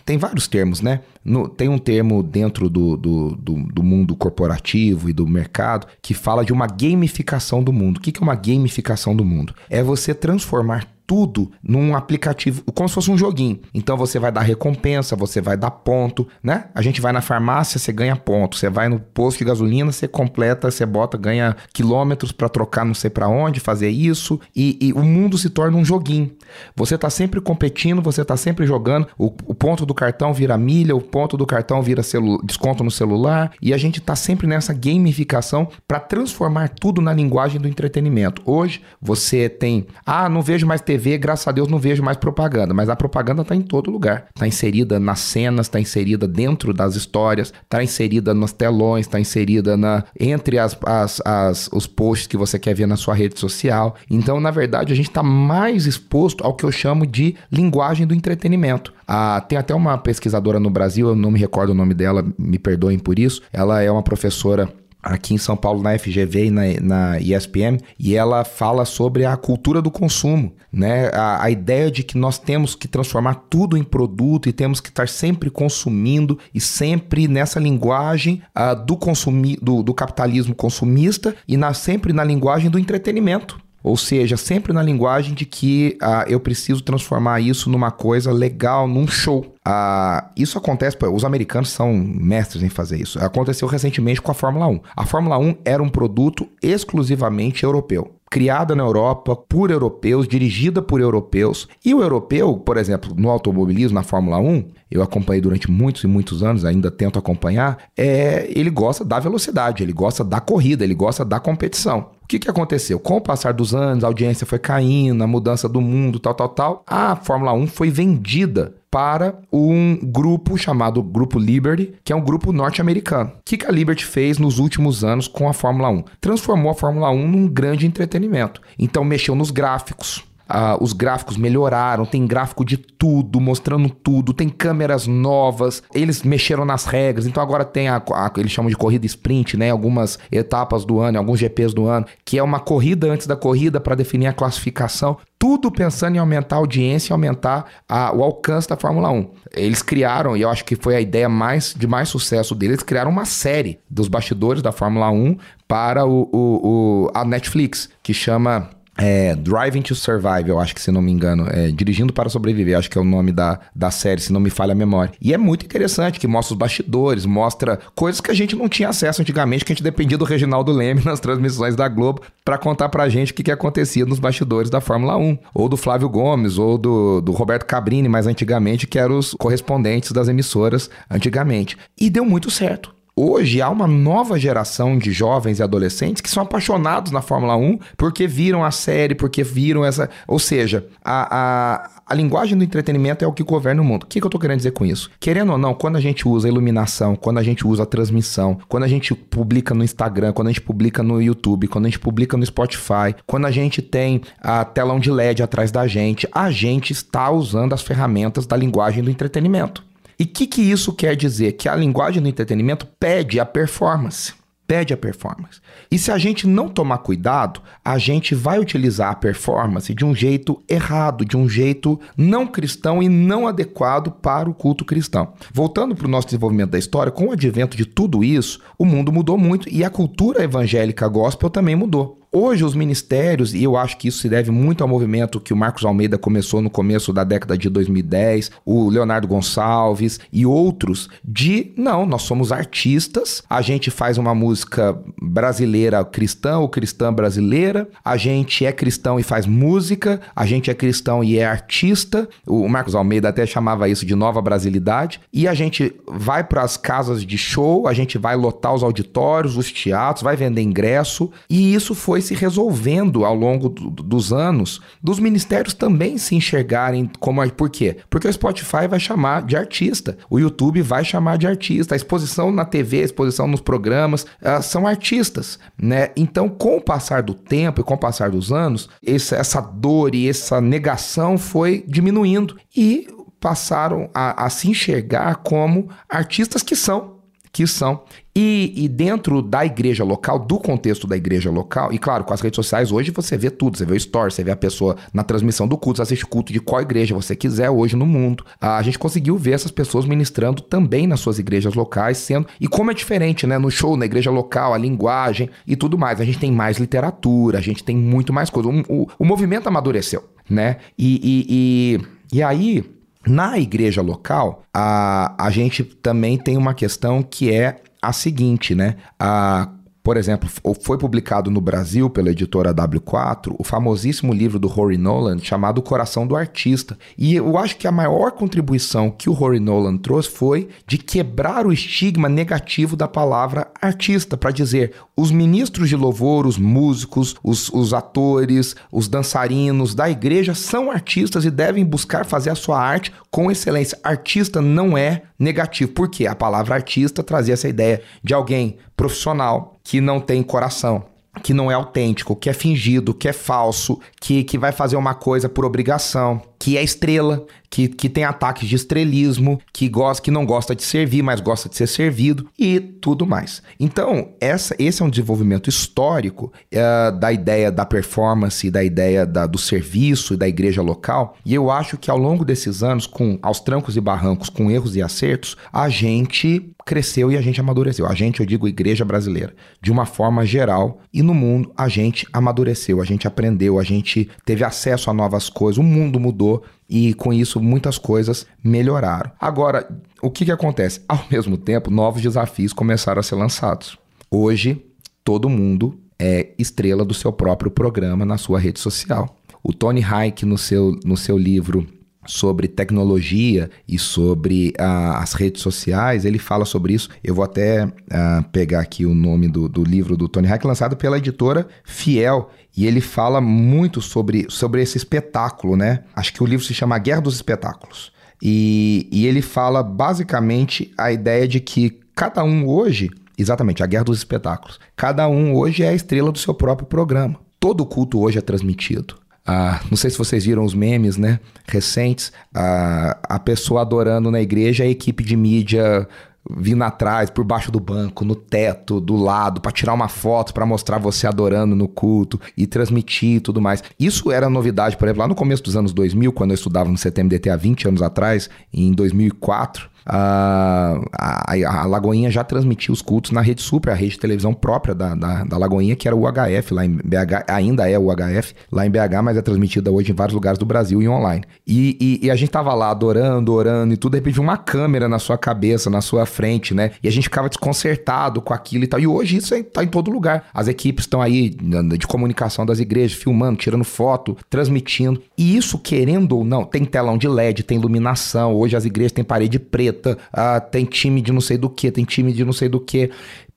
tem 0.05 0.19
vários 0.19 0.49
termos, 0.49 0.81
né? 0.81 1.01
No, 1.25 1.49
tem 1.49 1.69
um 1.69 1.79
termo 1.79 2.21
dentro 2.21 2.69
do, 2.69 2.97
do, 2.97 3.37
do, 3.37 3.55
do, 3.73 3.83
mundo 3.83 4.17
corporativo 4.17 5.09
e 5.09 5.13
do 5.13 5.25
mercado 5.25 5.87
que 6.03 6.13
fala 6.13 6.45
de 6.45 6.53
uma 6.53 6.67
gamificação 6.67 7.63
do 7.63 7.73
mundo. 7.73 7.99
O 7.99 8.01
que, 8.01 8.11
que 8.11 8.19
é 8.19 8.23
uma 8.23 8.35
gamificação 8.35 9.15
do 9.15 9.25
mundo? 9.25 9.55
É 9.71 9.85
você 9.85 10.13
transformar 10.13 10.89
tudo 11.07 11.51
num 11.63 11.95
aplicativo, 11.95 12.63
como 12.73 12.89
se 12.89 12.95
fosse 12.95 13.11
um 13.11 13.19
joguinho. 13.19 13.61
Então 13.73 13.97
você 13.97 14.19
vai 14.19 14.33
dar 14.33 14.41
recompensa, 14.41 15.15
você 15.15 15.41
vai 15.41 15.57
dar 15.57 15.71
ponto, 15.71 16.27
né? 16.43 16.67
A 16.75 16.83
gente 16.83 17.01
vai 17.01 17.13
na 17.13 17.21
farmácia, 17.21 17.79
você 17.79 17.93
ganha 17.93 18.17
ponto. 18.17 18.57
Você 18.57 18.71
vai 18.71 18.89
no 18.89 18.99
posto 18.99 19.39
de 19.39 19.45
gasolina, 19.45 19.93
você 19.93 20.09
completa, 20.09 20.71
você 20.71 20.87
bota, 20.87 21.19
ganha 21.19 21.57
quilômetros 21.73 22.33
para 22.33 22.49
trocar 22.49 22.85
não 22.85 22.95
sei 22.95 23.11
para 23.11 23.29
onde, 23.29 23.61
fazer 23.61 23.89
isso. 23.89 24.41
E, 24.55 24.79
e, 24.81 24.93
o 24.93 25.03
mundo 25.03 25.37
se 25.37 25.51
torna 25.51 25.77
um 25.77 25.85
joguinho. 25.85 26.31
Você 26.75 26.97
tá 26.97 27.11
sempre 27.11 27.41
competindo, 27.41 28.01
você 28.01 28.25
tá 28.25 28.37
sempre 28.37 28.67
jogando. 28.67 29.07
O, 29.19 29.27
o 29.47 29.55
ponto 29.55 29.85
do 29.85 29.95
cartão 29.95 30.33
vira 30.33 30.57
milha, 30.57 30.97
o 30.97 31.01
ponto 31.01 31.37
do 31.37 31.47
cartão 31.47 31.83
vira 31.83 32.03
desconto 32.45 32.83
no 32.83 32.91
celular. 32.91 33.53
E 33.61 33.75
a 33.75 33.77
gente 33.77 34.01
tá 34.01 34.17
sempre 34.17 34.47
nessa 34.47 34.73
gamificação 34.73 35.69
para 35.87 36.01
transformar 36.01 36.69
tudo 36.69 37.01
na 37.01 37.13
linguagem 37.13 37.61
do 37.61 37.69
entretenimento. 37.69 38.43
Hoje 38.45 38.83
você 39.01 39.49
tem, 39.49 39.87
ah, 40.07 40.29
não 40.29 40.43
vejo 40.43 40.67
mais 40.67 40.81
TV 40.81 40.94
TV, 40.95 41.19
graças 41.19 41.49
a 41.49 41.53
Deus, 41.53 41.67
não 41.67 41.79
vejo 41.79 42.05
mais 42.05 42.17
propaganda, 42.17 42.73
mas 42.73 42.89
a 42.89 42.95
propaganda 42.95 43.43
está 43.43 43.55
em 43.55 43.61
todo 43.61 43.91
lugar. 43.91 44.27
Está 44.35 44.47
inserida 44.47 45.01
nas 45.01 45.19
cenas, 45.19 45.67
está 45.67 45.81
inserida 45.81 46.29
dentro 46.29 46.73
das 46.73 46.95
histórias, 46.95 47.53
está 47.63 47.83
inserida 47.83 48.33
nos 48.33 48.53
telões, 48.53 49.07
está 49.07 49.19
inserida 49.19 49.77
na, 49.77 50.05
entre 50.19 50.57
as, 50.57 50.79
as, 50.85 51.21
as, 51.25 51.69
os 51.73 51.87
posts 51.87 52.29
que 52.29 52.37
você 52.37 52.59
quer 52.61 52.75
ver 52.75 52.87
na 52.87 52.97
sua 52.97 53.15
rede 53.15 53.41
social. 53.41 53.97
Então, 54.09 54.39
na 54.39 54.53
verdade, 54.53 54.93
a 54.93 54.97
gente 54.97 55.09
está 55.09 55.23
mais 55.23 55.85
exposto 55.87 56.45
ao 56.45 56.55
que 56.55 56.65
eu 56.65 56.71
chamo 56.71 57.05
de 57.05 57.35
linguagem 57.51 58.07
do 58.07 58.15
entretenimento. 58.15 58.93
Ah, 59.07 59.41
tem 59.41 59.59
até 59.59 59.75
uma 59.75 59.99
pesquisadora 59.99 60.61
no 60.61 60.71
Brasil, 60.71 61.09
eu 61.09 61.17
não 61.17 61.31
me 61.31 61.41
recordo 61.41 61.71
o 61.71 61.75
nome 61.75 61.93
dela, 61.93 62.25
me 62.39 62.59
perdoem 62.59 63.01
por 63.01 63.19
isso. 63.19 63.43
Ela 63.53 63.83
é 63.83 63.91
uma 63.91 64.03
professora 64.03 64.73
aqui 65.05 65.35
em 65.35 65.39
São 65.39 65.57
Paulo 65.57 65.83
na 65.83 65.97
FGV 65.99 66.47
e 66.47 66.51
na, 66.51 66.63
na 66.81 67.21
ESPM 67.21 67.79
e 67.99 68.15
ela 68.15 68.45
fala 68.45 68.85
sobre 68.85 69.25
a 69.27 69.37
cultura 69.37 69.83
do 69.83 69.91
consumo, 69.91 70.55
né? 70.73 71.11
A, 71.13 71.45
a, 71.45 71.51
ideia 71.51 71.91
de 71.91 72.03
que 72.03 72.17
nós 72.17 72.39
temos 72.39 72.75
que 72.75 72.89
transformar 72.89 73.35
tudo 73.51 73.77
em 73.77 73.85
produto 73.85 74.49
e 74.49 74.53
temos 74.53 74.81
que 74.81 74.89
estar 74.89 75.09
sempre 75.09 75.51
consumindo 75.51 76.39
e 76.55 76.61
sempre 76.61 77.29
nessa 77.29 77.61
linguagem 77.61 78.43
uh, 78.57 78.75
do, 78.85 78.97
consumi 78.97 79.57
do, 79.61 79.83
do 79.83 79.93
capitalismo 79.93 80.55
consumista 80.55 81.37
e 81.47 81.57
na, 81.57 81.75
sempre 81.75 82.13
na 82.13 82.25
linguagem 82.25 82.71
do 82.71 82.79
entretenimento. 82.79 83.64
Ou 83.85 83.99
seja, 83.99 84.39
sempre 84.39 84.73
na 84.73 84.83
linguagem 84.83 85.35
de 85.35 85.45
que 85.45 85.99
ah, 86.01 86.25
eu 86.27 86.41
preciso 86.41 86.83
transformar 86.83 87.41
isso 87.41 87.69
numa 87.69 87.91
coisa 87.91 88.33
legal, 88.33 88.89
num 88.89 89.07
show. 89.07 89.55
Ah, 89.63 90.31
isso 90.35 90.57
acontece, 90.57 90.97
os 91.13 91.23
americanos 91.23 91.69
são 91.69 91.93
mestres 91.93 92.63
em 92.63 92.71
fazer 92.71 92.97
isso. 92.97 93.23
Aconteceu 93.23 93.69
recentemente 93.69 94.23
com 94.23 94.31
a 94.31 94.35
Fórmula 94.35 94.67
1. 94.67 94.81
A 94.97 95.05
Fórmula 95.05 95.37
1 95.37 95.57
era 95.67 95.83
um 95.83 95.91
produto 95.91 96.49
exclusivamente 96.63 97.63
europeu 97.63 98.11
criada 98.35 98.75
na 98.75 98.83
Europa 98.83 99.37
por 99.37 99.71
europeus, 99.71 100.27
dirigida 100.27 100.83
por 100.83 101.01
europeus. 101.01 101.69
E 101.85 101.95
o 101.95 102.03
europeu, 102.03 102.57
por 102.57 102.77
exemplo, 102.77 103.15
no 103.17 103.31
automobilismo, 103.31 103.95
na 103.95 104.03
Fórmula 104.03 104.41
1, 104.41 104.65
eu 104.91 105.05
acompanhei 105.05 105.41
durante 105.41 105.71
muitos 105.71 106.03
e 106.03 106.09
muitos 106.09 106.43
anos, 106.43 106.65
ainda 106.65 106.91
tento 106.91 107.17
acompanhar, 107.17 107.79
é, 107.97 108.51
ele 108.53 108.71
gosta 108.71 109.05
da 109.05 109.21
velocidade, 109.21 109.85
ele 109.85 109.93
gosta 109.93 110.25
da 110.25 110.41
corrida, 110.41 110.83
ele 110.83 110.97
gosta 110.97 111.25
da 111.25 111.39
competição. 111.39 112.11
Que, 112.35 112.41
que 112.41 112.51
aconteceu? 112.51 112.99
Com 112.99 113.19
o 113.19 113.21
passar 113.21 113.53
dos 113.53 113.77
anos, 113.77 114.03
a 114.03 114.09
audiência 114.09 114.45
foi 114.45 114.59
caindo, 114.59 115.23
a 115.23 115.27
mudança 115.27 115.69
do 115.69 115.81
mundo, 115.81 116.19
tal, 116.19 116.35
tal, 116.35 116.49
tal. 116.49 116.83
A 116.85 117.15
Fórmula 117.15 117.53
1 117.53 117.69
foi 117.69 117.91
vendida 117.91 118.75
para 118.91 119.39
um 119.53 119.97
grupo 120.03 120.57
chamado 120.57 121.01
Grupo 121.01 121.39
Liberty, 121.39 121.95
que 122.03 122.13
é 122.13 122.17
um 122.17 122.21
grupo 122.21 122.53
norte-americano. 122.53 123.31
O 123.31 123.43
que, 123.45 123.65
a 123.65 123.71
Liberty 123.71 124.05
fez 124.05 124.37
nos 124.39 124.59
últimos 124.59 125.05
anos 125.05 125.29
com 125.29 125.49
a 125.49 125.53
Fórmula 125.53 125.89
1? 125.91 126.05
Transformou 126.21 126.73
a 126.73 126.75
Fórmula 126.75 127.09
1 127.09 127.29
num 127.29 127.47
grande 127.47 127.87
entretenimento. 127.87 128.61
Então 128.77 129.05
mexeu 129.05 129.37
nos 129.37 129.53
gráficos, 129.53 130.25
Uh, 130.49 130.83
os 130.83 130.93
gráficos 130.93 131.37
melhoraram, 131.37 132.05
tem 132.05 132.27
gráfico 132.27 132.65
de 132.65 132.77
tudo, 132.77 133.41
mostrando 133.41 133.89
tudo, 133.89 134.35
tem 134.35 134.49
câmeras 134.49 135.07
novas, 135.07 135.83
eles 135.95 136.23
mexeram 136.23 136.65
nas 136.65 136.85
regras, 136.85 137.27
então 137.27 137.43
agora 137.43 137.65
tem 137.65 137.89
a, 137.89 137.97
a 137.97 138.31
eles 138.37 138.53
chamam 138.53 138.69
de 138.69 138.77
corrida 138.77 139.07
sprint, 139.07 139.57
né? 139.57 139.71
Algumas 139.71 140.19
etapas 140.31 140.85
do 140.85 141.01
ano, 141.01 141.19
alguns 141.19 141.39
GPs 141.39 141.73
do 141.73 141.87
ano, 141.87 142.07
que 142.25 142.39
é 142.39 142.43
uma 142.43 142.61
corrida 142.61 143.11
antes 143.11 143.27
da 143.27 143.37
corrida 143.37 143.81
para 143.81 143.95
definir 143.95 144.27
a 144.27 144.33
classificação. 144.33 145.17
Tudo 145.39 145.71
pensando 145.71 146.17
em 146.17 146.19
aumentar 146.19 146.57
a 146.57 146.59
audiência 146.59 147.13
e 147.13 147.15
aumentar 147.15 147.67
a, 147.89 148.15
o 148.15 148.23
alcance 148.23 148.69
da 148.69 148.77
Fórmula 148.77 149.11
1. 149.11 149.31
Eles 149.53 149.83
criaram, 149.83 150.37
e 150.37 150.43
eu 150.43 150.51
acho 150.51 150.65
que 150.65 150.77
foi 150.77 150.97
a 150.97 151.01
ideia 151.01 151.29
mais 151.29 151.75
de 151.77 151.87
mais 151.87 152.09
sucesso 152.09 152.55
deles, 152.55 152.83
criaram 152.83 153.11
uma 153.11 153.25
série 153.25 153.79
dos 153.89 154.09
bastidores 154.09 154.63
da 154.63 154.73
Fórmula 154.73 155.11
1 155.11 155.37
para 155.69 156.07
o, 156.07 156.29
o, 156.33 157.07
o 157.07 157.11
a 157.15 157.25
Netflix, 157.25 157.89
que 158.03 158.15
chama 158.15 158.71
é, 158.97 159.35
Driving 159.35 159.83
to 159.83 159.95
Survive, 159.95 160.49
eu 160.49 160.59
acho 160.59 160.75
que 160.75 160.81
se 160.81 160.91
não 160.91 161.03
me 161.03 161.11
engano, 161.11 161.47
é, 161.51 161.71
Dirigindo 161.71 162.13
para 162.13 162.29
Sobreviver, 162.29 162.79
acho 162.79 162.91
que 162.91 162.99
é 162.99 163.01
o 163.01 163.05
nome 163.05 163.33
da, 163.33 163.61
da 163.75 163.91
série, 163.91 164.21
se 164.21 164.33
não 164.33 164.41
me 164.41 164.51
falha 164.51 164.73
a 164.73 164.75
memória. 164.75 165.13
E 165.21 165.35
é 165.35 165.39
muito 165.39 165.65
interessante, 165.65 166.21
que 166.21 166.27
mostra 166.27 166.55
os 166.55 166.59
bastidores, 166.59 167.27
mostra 167.27 167.79
coisas 167.95 168.21
que 168.21 168.31
a 168.31 168.35
gente 168.35 168.55
não 168.55 168.69
tinha 168.69 168.89
acesso 168.89 169.23
antigamente, 169.23 169.65
que 169.65 169.73
a 169.73 169.75
gente 169.75 169.83
dependia 169.83 170.19
do 170.19 170.25
Reginaldo 170.25 170.73
Leme 170.73 171.03
nas 171.05 171.21
transmissões 171.21 171.75
da 171.75 171.89
Globo 171.89 172.23
para 172.45 172.59
contar 172.59 172.89
pra 172.89 173.09
gente 173.09 173.33
o 173.33 173.35
que, 173.35 173.43
que 173.43 173.53
acontecia 173.53 174.07
nos 174.07 174.19
bastidores 174.19 174.71
da 174.71 174.81
Fórmula 174.81 175.17
1, 175.17 175.39
ou 175.53 175.69
do 175.69 175.77
Flávio 175.77 176.09
Gomes, 176.09 176.59
ou 176.59 176.79
do, 176.79 177.21
do 177.21 177.33
Roberto 177.33 177.65
Cabrini, 177.65 178.09
mais 178.09 178.27
antigamente, 178.27 178.87
que 178.87 178.99
eram 178.99 179.19
os 179.19 179.35
correspondentes 179.35 180.13
das 180.13 180.29
emissoras 180.29 180.91
antigamente. 181.11 181.77
E 181.99 182.11
deu 182.11 182.25
muito 182.25 182.51
certo. 182.51 182.94
Hoje 183.17 183.63
há 183.63 183.71
uma 183.71 183.87
nova 183.87 184.37
geração 184.41 184.99
de 184.99 185.13
jovens 185.13 185.61
e 185.61 185.63
adolescentes 185.63 186.21
que 186.21 186.29
são 186.29 186.43
apaixonados 186.43 187.13
na 187.13 187.23
Fórmula 187.23 187.55
1 187.55 187.79
porque 187.97 188.27
viram 188.27 188.65
a 188.65 188.73
série, 188.73 189.15
porque 189.15 189.45
viram 189.45 189.85
essa. 189.85 190.11
Ou 190.27 190.41
seja, 190.41 190.85
a, 191.05 191.29
a, 191.31 191.91
a 192.09 192.13
linguagem 192.13 192.59
do 192.59 192.65
entretenimento 192.65 193.25
é 193.25 193.29
o 193.29 193.33
que 193.33 193.45
governa 193.45 193.81
o 193.81 193.85
mundo. 193.85 194.03
O 194.03 194.07
que, 194.07 194.19
que 194.19 194.27
eu 194.27 194.29
estou 194.29 194.41
querendo 194.41 194.57
dizer 194.57 194.73
com 194.73 194.85
isso? 194.85 195.13
Querendo 195.21 195.53
ou 195.53 195.59
não, 195.59 195.75
quando 195.75 195.95
a 195.95 196.01
gente 196.01 196.27
usa 196.27 196.49
a 196.49 196.51
iluminação, 196.51 197.15
quando 197.15 197.39
a 197.39 197.43
gente 197.45 197.65
usa 197.65 197.85
a 197.85 197.87
transmissão, 197.87 198.59
quando 198.67 198.83
a 198.83 198.89
gente 198.89 199.15
publica 199.15 199.75
no 199.75 199.85
Instagram, 199.85 200.33
quando 200.33 200.49
a 200.49 200.51
gente 200.51 200.63
publica 200.63 201.01
no 201.01 201.23
YouTube, 201.23 201.69
quando 201.69 201.85
a 201.85 201.89
gente 201.91 202.01
publica 202.01 202.37
no 202.37 202.45
Spotify, 202.45 203.15
quando 203.25 203.47
a 203.47 203.51
gente 203.53 203.81
tem 203.81 204.23
a 204.41 204.65
telão 204.65 204.99
de 204.99 205.13
LED 205.13 205.41
atrás 205.41 205.71
da 205.71 205.87
gente, 205.87 206.27
a 206.33 206.51
gente 206.51 206.93
está 206.93 207.31
usando 207.31 207.75
as 207.75 207.83
ferramentas 207.83 208.45
da 208.45 208.57
linguagem 208.57 209.05
do 209.05 209.11
entretenimento. 209.11 209.85
E 210.19 210.25
o 210.25 210.27
que, 210.27 210.47
que 210.47 210.63
isso 210.63 210.93
quer 210.93 211.17
dizer? 211.17 211.53
Que 211.53 211.69
a 211.69 211.75
linguagem 211.75 212.23
do 212.23 212.29
entretenimento 212.29 212.87
pede 212.99 213.41
a 213.41 213.45
performance. 213.45 214.33
Pede 214.67 214.95
a 214.95 214.97
performance. 214.97 215.61
E 215.91 215.99
se 215.99 216.11
a 216.11 216.17
gente 216.17 216.47
não 216.47 216.71
tomar 216.71 216.99
cuidado, 216.99 217.61
a 217.85 217.99
gente 217.99 218.35
vai 218.35 218.59
utilizar 218.59 219.11
a 219.11 219.15
performance 219.15 219.93
de 219.93 220.07
um 220.07 220.15
jeito 220.15 220.63
errado, 220.67 221.23
de 221.23 221.37
um 221.37 221.47
jeito 221.47 222.01
não 222.17 222.47
cristão 222.47 223.03
e 223.03 223.09
não 223.09 223.47
adequado 223.47 224.11
para 224.11 224.49
o 224.49 224.55
culto 224.55 224.83
cristão. 224.83 225.35
Voltando 225.53 225.95
para 225.95 226.07
o 226.07 226.11
nosso 226.11 226.29
desenvolvimento 226.29 226.71
da 226.71 226.79
história, 226.79 227.13
com 227.13 227.27
o 227.27 227.33
advento 227.33 227.77
de 227.77 227.85
tudo 227.85 228.25
isso, 228.25 228.59
o 228.79 228.87
mundo 228.87 229.13
mudou 229.13 229.37
muito 229.37 229.69
e 229.69 229.85
a 229.85 229.91
cultura 229.91 230.43
evangélica 230.43 231.07
gospel 231.09 231.51
também 231.51 231.77
mudou. 231.77 232.24
Hoje, 232.37 232.65
os 232.65 232.75
ministérios, 232.75 233.55
e 233.55 233.63
eu 233.63 233.77
acho 233.77 233.97
que 233.97 234.09
isso 234.09 234.19
se 234.19 234.29
deve 234.29 234.51
muito 234.51 234.83
ao 234.83 234.89
movimento 234.89 235.39
que 235.39 235.53
o 235.53 235.57
Marcos 235.57 235.85
Almeida 235.85 236.19
começou 236.19 236.61
no 236.61 236.69
começo 236.69 237.13
da 237.13 237.23
década 237.23 237.57
de 237.57 237.69
2010, 237.69 238.51
o 238.67 238.91
Leonardo 238.91 239.29
Gonçalves 239.29 240.19
e 240.33 240.45
outros, 240.45 241.09
de 241.25 241.73
não, 241.77 242.05
nós 242.05 242.23
somos 242.23 242.51
artistas, 242.51 243.41
a 243.49 243.63
gente 243.63 243.89
faz 243.89 244.19
uma 244.19 244.35
música 244.35 244.99
brasileira 245.23 246.05
cristã 246.05 246.59
ou 246.59 246.69
cristã 246.69 247.15
brasileira, 247.15 247.89
a 248.05 248.17
gente 248.17 248.67
é 248.67 248.73
cristão 248.73 249.21
e 249.21 249.23
faz 249.23 249.47
música, 249.47 250.21
a 250.35 250.45
gente 250.45 250.69
é 250.73 250.75
cristão 250.75 251.23
e 251.23 251.39
é 251.39 251.47
artista, 251.47 252.29
o 252.45 252.69
Marcos 252.69 252.97
Almeida 252.97 253.29
até 253.29 253.47
chamava 253.47 253.89
isso 253.89 254.05
de 254.05 254.17
nova 254.17 254.43
brasilidade, 254.43 255.21
e 255.33 255.47
a 255.47 255.55
gente 255.55 255.95
vai 256.09 256.43
para 256.43 256.63
as 256.63 256.77
casas 256.77 257.25
de 257.25 257.39
show, 257.39 257.87
a 257.87 257.93
gente 257.93 258.19
vai 258.19 258.35
lotar 258.35 258.75
os 258.75 258.83
auditórios, 258.83 259.57
os 259.57 259.71
teatros, 259.71 260.25
vai 260.25 260.35
vender 260.35 260.63
ingresso, 260.63 261.31
e 261.49 261.73
isso 261.73 261.95
foi 261.95 262.24
se 262.25 262.35
resolvendo 262.35 263.25
ao 263.25 263.35
longo 263.35 263.69
do, 263.69 263.91
dos 263.91 264.33
anos, 264.33 264.81
dos 265.03 265.19
ministérios 265.19 265.75
também 265.75 266.19
se 266.19 266.35
enxergarem 266.35 267.11
como. 267.21 267.45
Por 267.53 267.69
quê? 267.69 267.99
Porque 268.09 268.27
o 268.27 268.33
Spotify 268.33 268.89
vai 268.89 268.99
chamar 268.99 269.43
de 269.43 269.57
artista, 269.57 270.17
o 270.31 270.39
YouTube 270.39 270.81
vai 270.83 271.05
chamar 271.05 271.37
de 271.37 271.47
artista, 271.47 271.95
a 271.95 271.97
exposição 271.97 272.51
na 272.51 272.65
TV, 272.65 273.01
a 273.01 273.05
exposição 273.05 273.47
nos 273.47 273.61
programas 273.61 274.23
uh, 274.23 274.63
são 274.63 274.87
artistas, 274.87 275.59
né? 275.81 276.11
Então, 276.17 276.49
com 276.49 276.77
o 276.77 276.81
passar 276.81 277.23
do 277.23 277.35
tempo 277.35 277.81
e 277.81 277.85
com 277.85 277.95
o 277.95 277.99
passar 277.99 278.31
dos 278.31 278.51
anos, 278.51 278.89
essa, 279.05 279.37
essa 279.37 279.61
dor 279.61 280.15
e 280.15 280.29
essa 280.29 280.61
negação 280.61 281.37
foi 281.37 281.85
diminuindo 281.87 282.57
e 282.75 283.07
passaram 283.45 284.09
a, 284.15 284.47
a 284.47 284.49
se 284.49 284.71
enxergar 284.71 285.37
como 285.37 285.91
artistas 286.09 286.63
que 286.63 286.75
são 286.75 287.14
que 287.55 287.69
são. 287.69 288.03
E, 288.37 288.75
e, 288.77 288.89
dentro 288.89 289.41
da 289.41 289.65
igreja 289.65 290.03
local, 290.03 290.41
do 290.41 290.59
contexto 290.59 291.07
da 291.07 291.17
igreja 291.17 291.53
local, 291.53 291.93
e 291.93 291.99
claro, 292.01 292.25
com 292.25 292.35
as 292.35 292.41
redes 292.41 292.57
sociais, 292.57 292.91
hoje 292.91 293.13
você 293.13 293.37
vê 293.37 293.49
tudo, 293.49 293.79
você 293.79 293.87
vê 293.87 293.93
o 293.93 293.97
story, 293.97 294.33
você 294.33 294.43
vê 294.43 294.51
a 294.51 294.57
pessoa 294.57 294.97
na 295.13 295.23
transmissão 295.23 295.69
do 295.69 295.79
culto, 295.79 295.99
você 295.99 296.03
assiste 296.03 296.27
culto 296.27 296.53
de 296.53 296.59
qual 296.59 296.83
igreja 296.83 297.15
você 297.15 297.37
quiser 297.37 297.71
hoje 297.71 297.95
no 297.95 298.05
mundo. 298.05 298.45
A 298.61 298.83
gente 298.83 298.99
conseguiu 298.99 299.39
ver 299.39 299.53
essas 299.53 299.71
pessoas 299.71 300.05
ministrando 300.05 300.63
também 300.63 301.07
nas 301.07 301.21
suas 301.21 301.39
igrejas 301.39 301.75
locais, 301.75 302.19
sendo. 302.19 302.49
E 302.61 302.67
como 302.67 302.91
é 302.91 302.95
diferente, 302.95 303.47
né? 303.47 303.57
No 303.57 303.71
show, 303.71 303.97
na 303.97 304.05
igreja 304.05 304.33
local, 304.33 304.75
a 304.75 304.79
linguagem 304.79 305.49
e 305.65 305.77
tudo 305.77 305.97
mais. 305.97 306.21
A 306.21 306.25
gente 306.25 306.41
tem 306.41 306.51
mais 306.51 306.79
literatura, 306.79 307.59
a 307.59 307.63
gente 307.63 307.85
tem 307.85 307.97
muito 307.97 308.33
mais 308.33 308.51
coisa. 308.51 308.69
O, 308.69 308.81
o, 308.89 309.07
o 309.17 309.25
movimento 309.25 309.69
amadureceu, 309.69 310.25
né? 310.51 310.79
e, 310.99 311.21
e, 311.23 311.47
e, 311.49 312.39
e 312.39 312.43
aí 312.43 312.94
na 313.27 313.59
igreja 313.59 314.03
local, 314.03 314.63
a, 314.73 315.35
a 315.39 315.51
gente 315.51 315.83
também 315.83 316.37
tem 316.39 316.57
uma 316.57 316.75
questão 316.75 317.23
que 317.23 317.53
é 317.53 317.77
a 318.01 318.13
seguinte, 318.13 318.75
né? 318.75 318.97
A 319.19 319.69
por 320.05 320.19
exemplo, 320.19 320.51
foi 320.83 320.99
publicado 320.99 321.51
no 321.51 321.63
Brasil 321.63 322.11
pela 322.11 322.31
editora 322.31 322.75
W4 322.75 323.57
o 323.59 323.65
famosíssimo 323.65 324.35
livro 324.35 324.59
do 324.59 324.69
Rory 324.69 324.99
Nolan 324.99 325.39
chamado 325.39 325.79
O 325.79 325.83
Coração 325.83 326.27
do 326.27 326.37
Artista. 326.37 326.99
E 327.17 327.35
eu 327.35 327.57
acho 327.57 327.79
que 327.79 327.89
a 327.89 327.91
maior 327.91 328.33
contribuição 328.33 329.11
que 329.11 329.31
o 329.31 329.33
Rory 329.33 329.59
Nolan 329.59 329.97
trouxe 329.97 330.29
foi 330.29 330.69
de 330.87 330.99
quebrar 330.99 331.67
o 331.67 331.73
estigma 331.73 332.29
negativo 332.29 332.97
da 332.97 333.09
palavra 333.09 333.67
artista, 333.81 334.37
para 334.37 334.51
dizer 334.51 334.93
os 335.17 335.31
ministros 335.31 335.89
de 335.89 335.97
louvor, 335.97 336.47
os 336.47 336.59
músicos, 336.59 337.35
os, 337.43 337.71
os 337.71 337.95
atores, 337.95 338.77
os 338.93 339.09
dançarinos 339.09 339.95
da 339.95 340.11
igreja 340.11 340.55
são 340.55 340.91
artistas 340.91 341.47
e 341.47 341.51
devem 341.51 341.83
buscar 341.83 342.27
fazer 342.27 342.51
a 342.51 342.55
sua 342.55 342.79
arte 342.79 343.11
com 343.31 343.51
excelência. 343.51 343.99
Artista 344.05 344.61
não 344.61 344.99
é 344.99 345.23
negativo, 345.39 345.93
porque 345.93 346.27
a 346.27 346.35
palavra 346.35 346.75
artista 346.75 347.23
trazia 347.23 347.55
essa 347.55 347.69
ideia 347.69 348.03
de 348.23 348.35
alguém 348.35 348.77
profissional 348.95 349.74
que 349.85 350.01
não 350.01 350.19
tem 350.19 350.43
coração, 350.43 351.05
que 351.43 351.53
não 351.53 351.71
é 351.71 351.75
autêntico, 351.75 352.35
que 352.35 352.49
é 352.49 352.53
fingido, 352.53 353.13
que 353.13 353.29
é 353.29 353.33
falso, 353.33 354.01
que, 354.21 354.43
que 354.43 354.57
vai 354.57 354.73
fazer 354.73 354.97
uma 354.97 355.15
coisa 355.15 355.49
por 355.49 355.65
obrigação, 355.65 356.41
que 356.59 356.79
é 356.79 356.83
estrela, 356.83 357.45
que, 357.69 357.89
que 357.89 358.09
tem 358.09 358.25
ataques 358.25 358.69
de 358.69 358.77
estrelismo, 358.77 359.61
que 359.73 359.89
gosta, 359.89 360.23
que 360.23 360.31
não 360.31 360.47
gosta 360.47 360.75
de 360.75 360.83
servir, 360.83 361.23
mas 361.23 361.41
gosta 361.41 361.69
de 361.69 361.77
ser 361.77 361.87
servido 361.87 362.49
e 362.59 362.81
tudo 362.81 363.27
mais. 363.27 363.63
Então, 363.79 364.31
essa, 364.41 364.75
esse 364.79 365.03
é 365.03 365.05
um 365.05 365.11
desenvolvimento 365.11 365.69
histórico 365.69 366.53
uh, 366.73 367.19
da 367.19 367.33
ideia 367.33 367.71
da 367.71 367.85
performance, 367.85 368.71
da 368.71 368.83
ideia 368.83 369.27
da, 369.27 369.47
do 369.47 369.59
serviço 369.59 370.35
e 370.35 370.37
da 370.37 370.49
igreja 370.49 370.81
local. 370.81 371.37
E 371.45 371.53
eu 371.53 371.71
acho 371.71 371.99
que 371.99 372.11
ao 372.11 372.17
longo 372.17 372.45
desses 372.45 372.83
anos, 372.83 373.07
com 373.07 373.39
aos 373.43 373.61
trancos 373.61 373.97
e 373.97 374.01
barrancos, 374.01 374.49
com 374.49 374.71
erros 374.71 374.95
e 374.97 375.03
acertos, 375.03 375.57
a 375.73 375.89
gente 375.89 376.74
cresceu 376.85 377.33
e 377.33 377.37
a 377.37 377.41
gente 377.41 377.61
amadureceu. 377.61 378.07
A 378.07 378.15
gente, 378.15 378.41
eu 378.41 378.47
digo, 378.47 378.69
igreja 378.69 379.05
brasileira, 379.05 379.55
de 379.81 379.91
uma 379.91 380.05
forma 380.07 380.45
geral 380.45 381.01
e 381.13 381.23
no 381.23 381.35
mundo 381.35 381.73
a 381.77 381.89
gente 381.89 382.27
amadureceu, 382.33 383.01
a 383.01 383.05
gente 383.05 383.27
aprendeu, 383.27 383.79
a 383.79 383.83
gente 383.83 384.29
teve 384.45 384.65
acesso 384.65 385.11
a 385.11 385.15
novas 385.15 385.49
coisas, 385.49 385.79
o 385.79 385.83
mundo 385.83 386.21
mudou 386.21 386.63
e 386.89 387.15
com 387.15 387.33
isso 387.33 387.61
muitas 387.61 387.99
coisas 387.99 388.47
melhoraram. 388.63 389.31
Agora, 389.41 389.89
o 390.21 390.31
que, 390.31 390.45
que 390.45 390.53
acontece? 390.53 391.01
Ao 391.09 391.25
mesmo 391.31 391.57
tempo, 391.57 391.91
novos 391.91 392.23
desafios 392.23 392.73
começaram 392.73 393.21
a 393.21 393.23
ser 393.23 393.37
lançados. 393.37 393.99
Hoje, 394.31 394.85
todo 395.23 395.49
mundo 395.49 395.99
é 396.19 396.53
estrela 396.59 397.05
do 397.05 397.15
seu 397.15 397.33
próprio 397.33 397.71
programa 397.71 398.25
na 398.25 398.37
sua 398.37 398.59
rede 398.59 398.81
social. 398.81 399.37
O 399.63 399.73
Tony 399.73 400.05
Hayek, 400.05 400.45
no 400.45 400.59
seu, 400.59 400.99
no 401.05 401.17
seu 401.17 401.39
livro 401.39 401.87
sobre 402.27 402.69
tecnologia 402.69 403.71
e 403.89 403.99
sobre 403.99 404.73
uh, 404.79 405.17
as 405.17 405.33
redes 405.33 405.63
sociais, 405.63 406.25
ele 406.25 406.39
fala 406.39 406.65
sobre 406.65 406.95
isso. 406.95 407.09
Eu 407.23 407.35
vou 407.35 407.45
até 407.45 407.85
uh, 407.85 408.43
pegar 408.53 408.81
aqui 408.81 409.07
o 409.07 409.15
nome 409.15 409.49
do, 409.49 409.69
do 409.69 409.83
livro 409.83 410.17
do 410.17 410.29
Tony 410.29 410.49
Hayek, 410.49 410.67
lançado 410.67 410.97
pela 410.97 411.19
editora 411.19 411.67
Fiel. 411.85 412.51
E 412.77 412.87
ele 412.87 413.01
fala 413.01 413.41
muito 413.41 414.01
sobre, 414.01 414.47
sobre 414.49 414.83
esse 414.83 414.97
espetáculo, 414.97 415.77
né? 415.77 416.05
Acho 416.15 416.33
que 416.33 416.43
o 416.43 416.47
livro 416.47 416.65
se 416.65 416.75
chama 416.75 416.99
Guerra 416.99 417.21
dos 417.21 417.35
Espetáculos. 417.35 418.13
E, 418.43 419.09
e 419.13 419.27
ele 419.27 419.41
fala 419.41 419.83
basicamente 419.83 420.93
a 420.99 421.13
ideia 421.13 421.47
de 421.47 421.61
que 421.61 422.01
cada 422.15 422.43
um 422.43 422.69
hoje, 422.69 423.11
exatamente, 423.39 423.83
a 423.83 423.87
Guerra 423.87 424.05
dos 424.05 424.19
Espetáculos, 424.19 424.81
cada 424.97 425.29
um 425.29 425.55
hoje 425.55 425.83
é 425.83 425.89
a 425.89 425.95
estrela 425.95 426.33
do 426.33 426.39
seu 426.39 426.53
próprio 426.53 426.87
programa. 426.87 427.39
Todo 427.61 427.87
culto 427.87 428.21
hoje 428.21 428.39
é 428.39 428.43
transmitido. 428.43 429.17
Ah, 429.47 429.81
não 429.91 429.97
sei 429.97 430.11
se 430.11 430.17
vocês 430.17 430.45
viram 430.45 430.65
os 430.65 430.75
memes, 430.75 431.17
né? 431.17 431.39
Recentes. 431.67 432.33
Ah, 432.55 433.19
a 433.29 433.39
pessoa 433.39 433.83
adorando 433.83 434.31
na 434.31 434.41
igreja, 434.41 434.85
a 434.85 434.87
equipe 434.87 435.23
de 435.23 435.37
mídia 435.37 436.09
vindo 436.51 436.83
atrás, 436.85 437.31
por 437.31 437.45
baixo 437.45 437.73
do 437.73 437.81
banco, 437.81 438.25
no 438.25 438.35
teto, 438.35 439.01
do 439.01 439.17
lado, 439.17 439.61
para 439.61 439.73
tirar 439.73 439.95
uma 439.95 440.09
foto, 440.09 440.53
para 440.53 440.67
mostrar 440.67 440.99
você 440.99 441.27
adorando 441.27 441.75
no 441.75 441.89
culto 441.89 442.39
e 442.57 442.67
transmitir 442.67 443.37
e 443.37 443.41
tudo 443.41 443.61
mais. 443.61 443.83
Isso 443.99 444.31
era 444.31 444.51
novidade, 444.51 444.97
por 444.97 445.07
exemplo, 445.07 445.23
lá 445.23 445.29
no 445.29 445.35
começo 445.35 445.63
dos 445.63 445.77
anos 445.77 445.93
2000, 445.93 446.33
quando 446.33 446.51
eu 446.51 446.55
estudava 446.55 446.91
no 446.91 446.99
CTMDT 446.99 447.51
há 447.51 447.57
20 447.57 447.89
anos 447.89 448.03
atrás, 448.03 448.51
em 448.73 448.93
2004, 448.93 449.89
a, 450.07 451.01
a, 451.13 451.83
a, 451.83 451.87
Lagoinha 451.87 452.31
já 452.31 452.45
transmitia 452.45 452.93
os 452.93 453.01
cultos 453.01 453.31
na 453.31 453.41
Rede 453.41 453.63
Super, 453.63 453.91
a 453.91 453.95
rede 453.95 454.13
de 454.13 454.19
televisão 454.19 454.53
própria 454.53 454.95
da, 454.95 455.15
da, 455.15 455.45
da, 455.45 455.57
Lagoinha, 455.57 455.97
que 455.97 456.07
era 456.07 456.15
o 456.15 456.25
UHF 456.25 456.75
lá 456.75 456.85
em 456.85 456.97
BH, 456.97 457.45
ainda 457.49 457.89
é 457.89 457.99
o 457.99 458.09
UHF 458.09 458.55
lá 458.71 458.87
em 458.87 458.91
BH, 458.91 459.23
mas 459.23 459.37
é 459.37 459.43
transmitida 459.43 459.91
hoje 459.91 460.13
em 460.13 460.15
vários 460.15 460.35
lugares 460.35 460.59
do 460.59 460.67
Brasil 460.67 461.03
e 461.03 461.09
online. 461.09 461.45
E, 461.67 461.97
e, 462.01 462.27
e 462.27 462.31
a 462.31 462.37
gente 462.37 462.51
tava 462.51 462.75
lá 462.75 462.91
adorando, 462.91 463.53
orando 463.53 463.95
e 463.95 463.97
tudo, 463.97 464.13
de 464.13 464.19
repente 464.19 464.41
uma 464.41 464.57
câmera 464.57 465.09
na 465.09 465.19
sua 465.19 465.39
cabeça, 465.39 465.89
na 465.89 466.01
sua 466.01 466.27
frente, 466.27 466.75
né? 466.75 466.93
E 467.03 467.09
a 467.09 467.11
gente 467.11 467.25
ficava 467.25 467.49
desconcertado 467.49 468.43
com 468.43 468.53
aquilo 468.53 468.85
e 468.85 468.87
tal. 468.87 469.01
E 469.01 469.07
hoje 469.07 469.39
isso 469.39 469.55
é, 469.55 469.63
tá 469.63 469.83
em 469.83 469.89
todo 469.89 470.11
lugar. 470.11 470.49
As 470.53 470.69
equipes 470.69 471.05
estão 471.05 471.23
aí 471.23 471.57
de 471.99 472.07
comunicação 472.07 472.67
das 472.67 472.79
igrejas, 472.79 473.17
filmando, 473.17 473.59
tirando 473.59 473.85
foto, 473.85 474.37
transmitindo. 474.51 475.23
E 475.37 475.57
isso, 475.57 475.79
querendo 475.79 476.37
ou 476.37 476.45
não, 476.45 476.65
tem 476.65 476.85
telão 476.85 477.17
de 477.17 477.29
LED, 477.29 477.63
tem 477.63 477.79
iluminação. 477.79 478.55
Hoje 478.55 478.77
as 478.77 478.85
igrejas 478.85 479.13
têm 479.13 479.25
parede 479.25 479.59
preta 479.59 479.94
treta, 479.95 480.19
ah, 480.33 480.61
tem 480.61 480.85
time 480.85 481.21
de 481.21 481.33
não 481.33 481.41
sei 481.41 481.57
do 481.57 481.71
que, 481.71 481.91
tem 481.91 482.05
time 482.05 482.33
de 482.33 482.45
não 482.45 482.53
sei 482.53 482.69
do 482.69 482.81
que. 482.81 483.11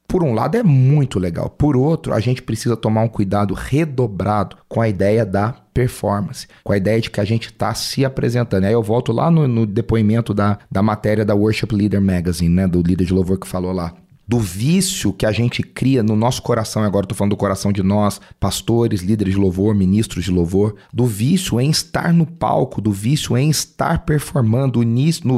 Por 0.07 0.23
um 0.23 0.33
lado 0.33 0.55
é 0.55 0.63
muito 0.63 1.19
legal, 1.19 1.49
por 1.49 1.75
outro, 1.75 2.13
a 2.13 2.19
gente 2.21 2.41
precisa 2.41 2.77
tomar 2.77 3.01
um 3.01 3.09
cuidado 3.09 3.53
redobrado 3.53 4.55
com 4.69 4.79
a 4.79 4.87
ideia 4.87 5.25
da 5.25 5.53
performance, 5.73 6.47
com 6.63 6.71
a 6.71 6.77
ideia 6.77 7.01
de 7.01 7.09
que 7.09 7.19
a 7.19 7.25
gente 7.25 7.47
está 7.47 7.73
se 7.73 8.05
apresentando. 8.05 8.63
Aí 8.63 8.71
eu 8.71 8.81
volto 8.81 9.11
lá 9.11 9.29
no, 9.29 9.47
no 9.49 9.65
depoimento 9.65 10.33
da, 10.33 10.59
da 10.71 10.81
matéria 10.81 11.25
da 11.25 11.35
Worship 11.35 11.67
Leader 11.73 12.01
Magazine, 12.01 12.53
né, 12.53 12.67
do 12.67 12.81
líder 12.81 13.03
de 13.03 13.13
louvor 13.13 13.37
que 13.37 13.47
falou 13.47 13.73
lá 13.73 13.93
do 14.27 14.39
vício 14.39 15.13
que 15.13 15.25
a 15.25 15.31
gente 15.31 15.63
cria 15.63 16.03
no 16.03 16.15
nosso 16.15 16.41
coração, 16.41 16.83
e 16.83 16.85
agora 16.85 17.05
estou 17.05 17.17
falando 17.17 17.31
do 17.31 17.37
coração 17.37 17.71
de 17.71 17.81
nós, 17.81 18.19
pastores, 18.39 19.01
líderes 19.01 19.35
de 19.35 19.39
louvor, 19.39 19.73
ministros 19.73 20.25
de 20.25 20.31
louvor, 20.31 20.75
do 20.93 21.05
vício 21.05 21.59
em 21.61 21.69
estar 21.69 22.13
no 22.13 22.25
palco, 22.25 22.81
do 22.81 22.91
vício 22.91 23.37
em 23.37 23.49
estar 23.49 24.05
performando, 24.05 24.83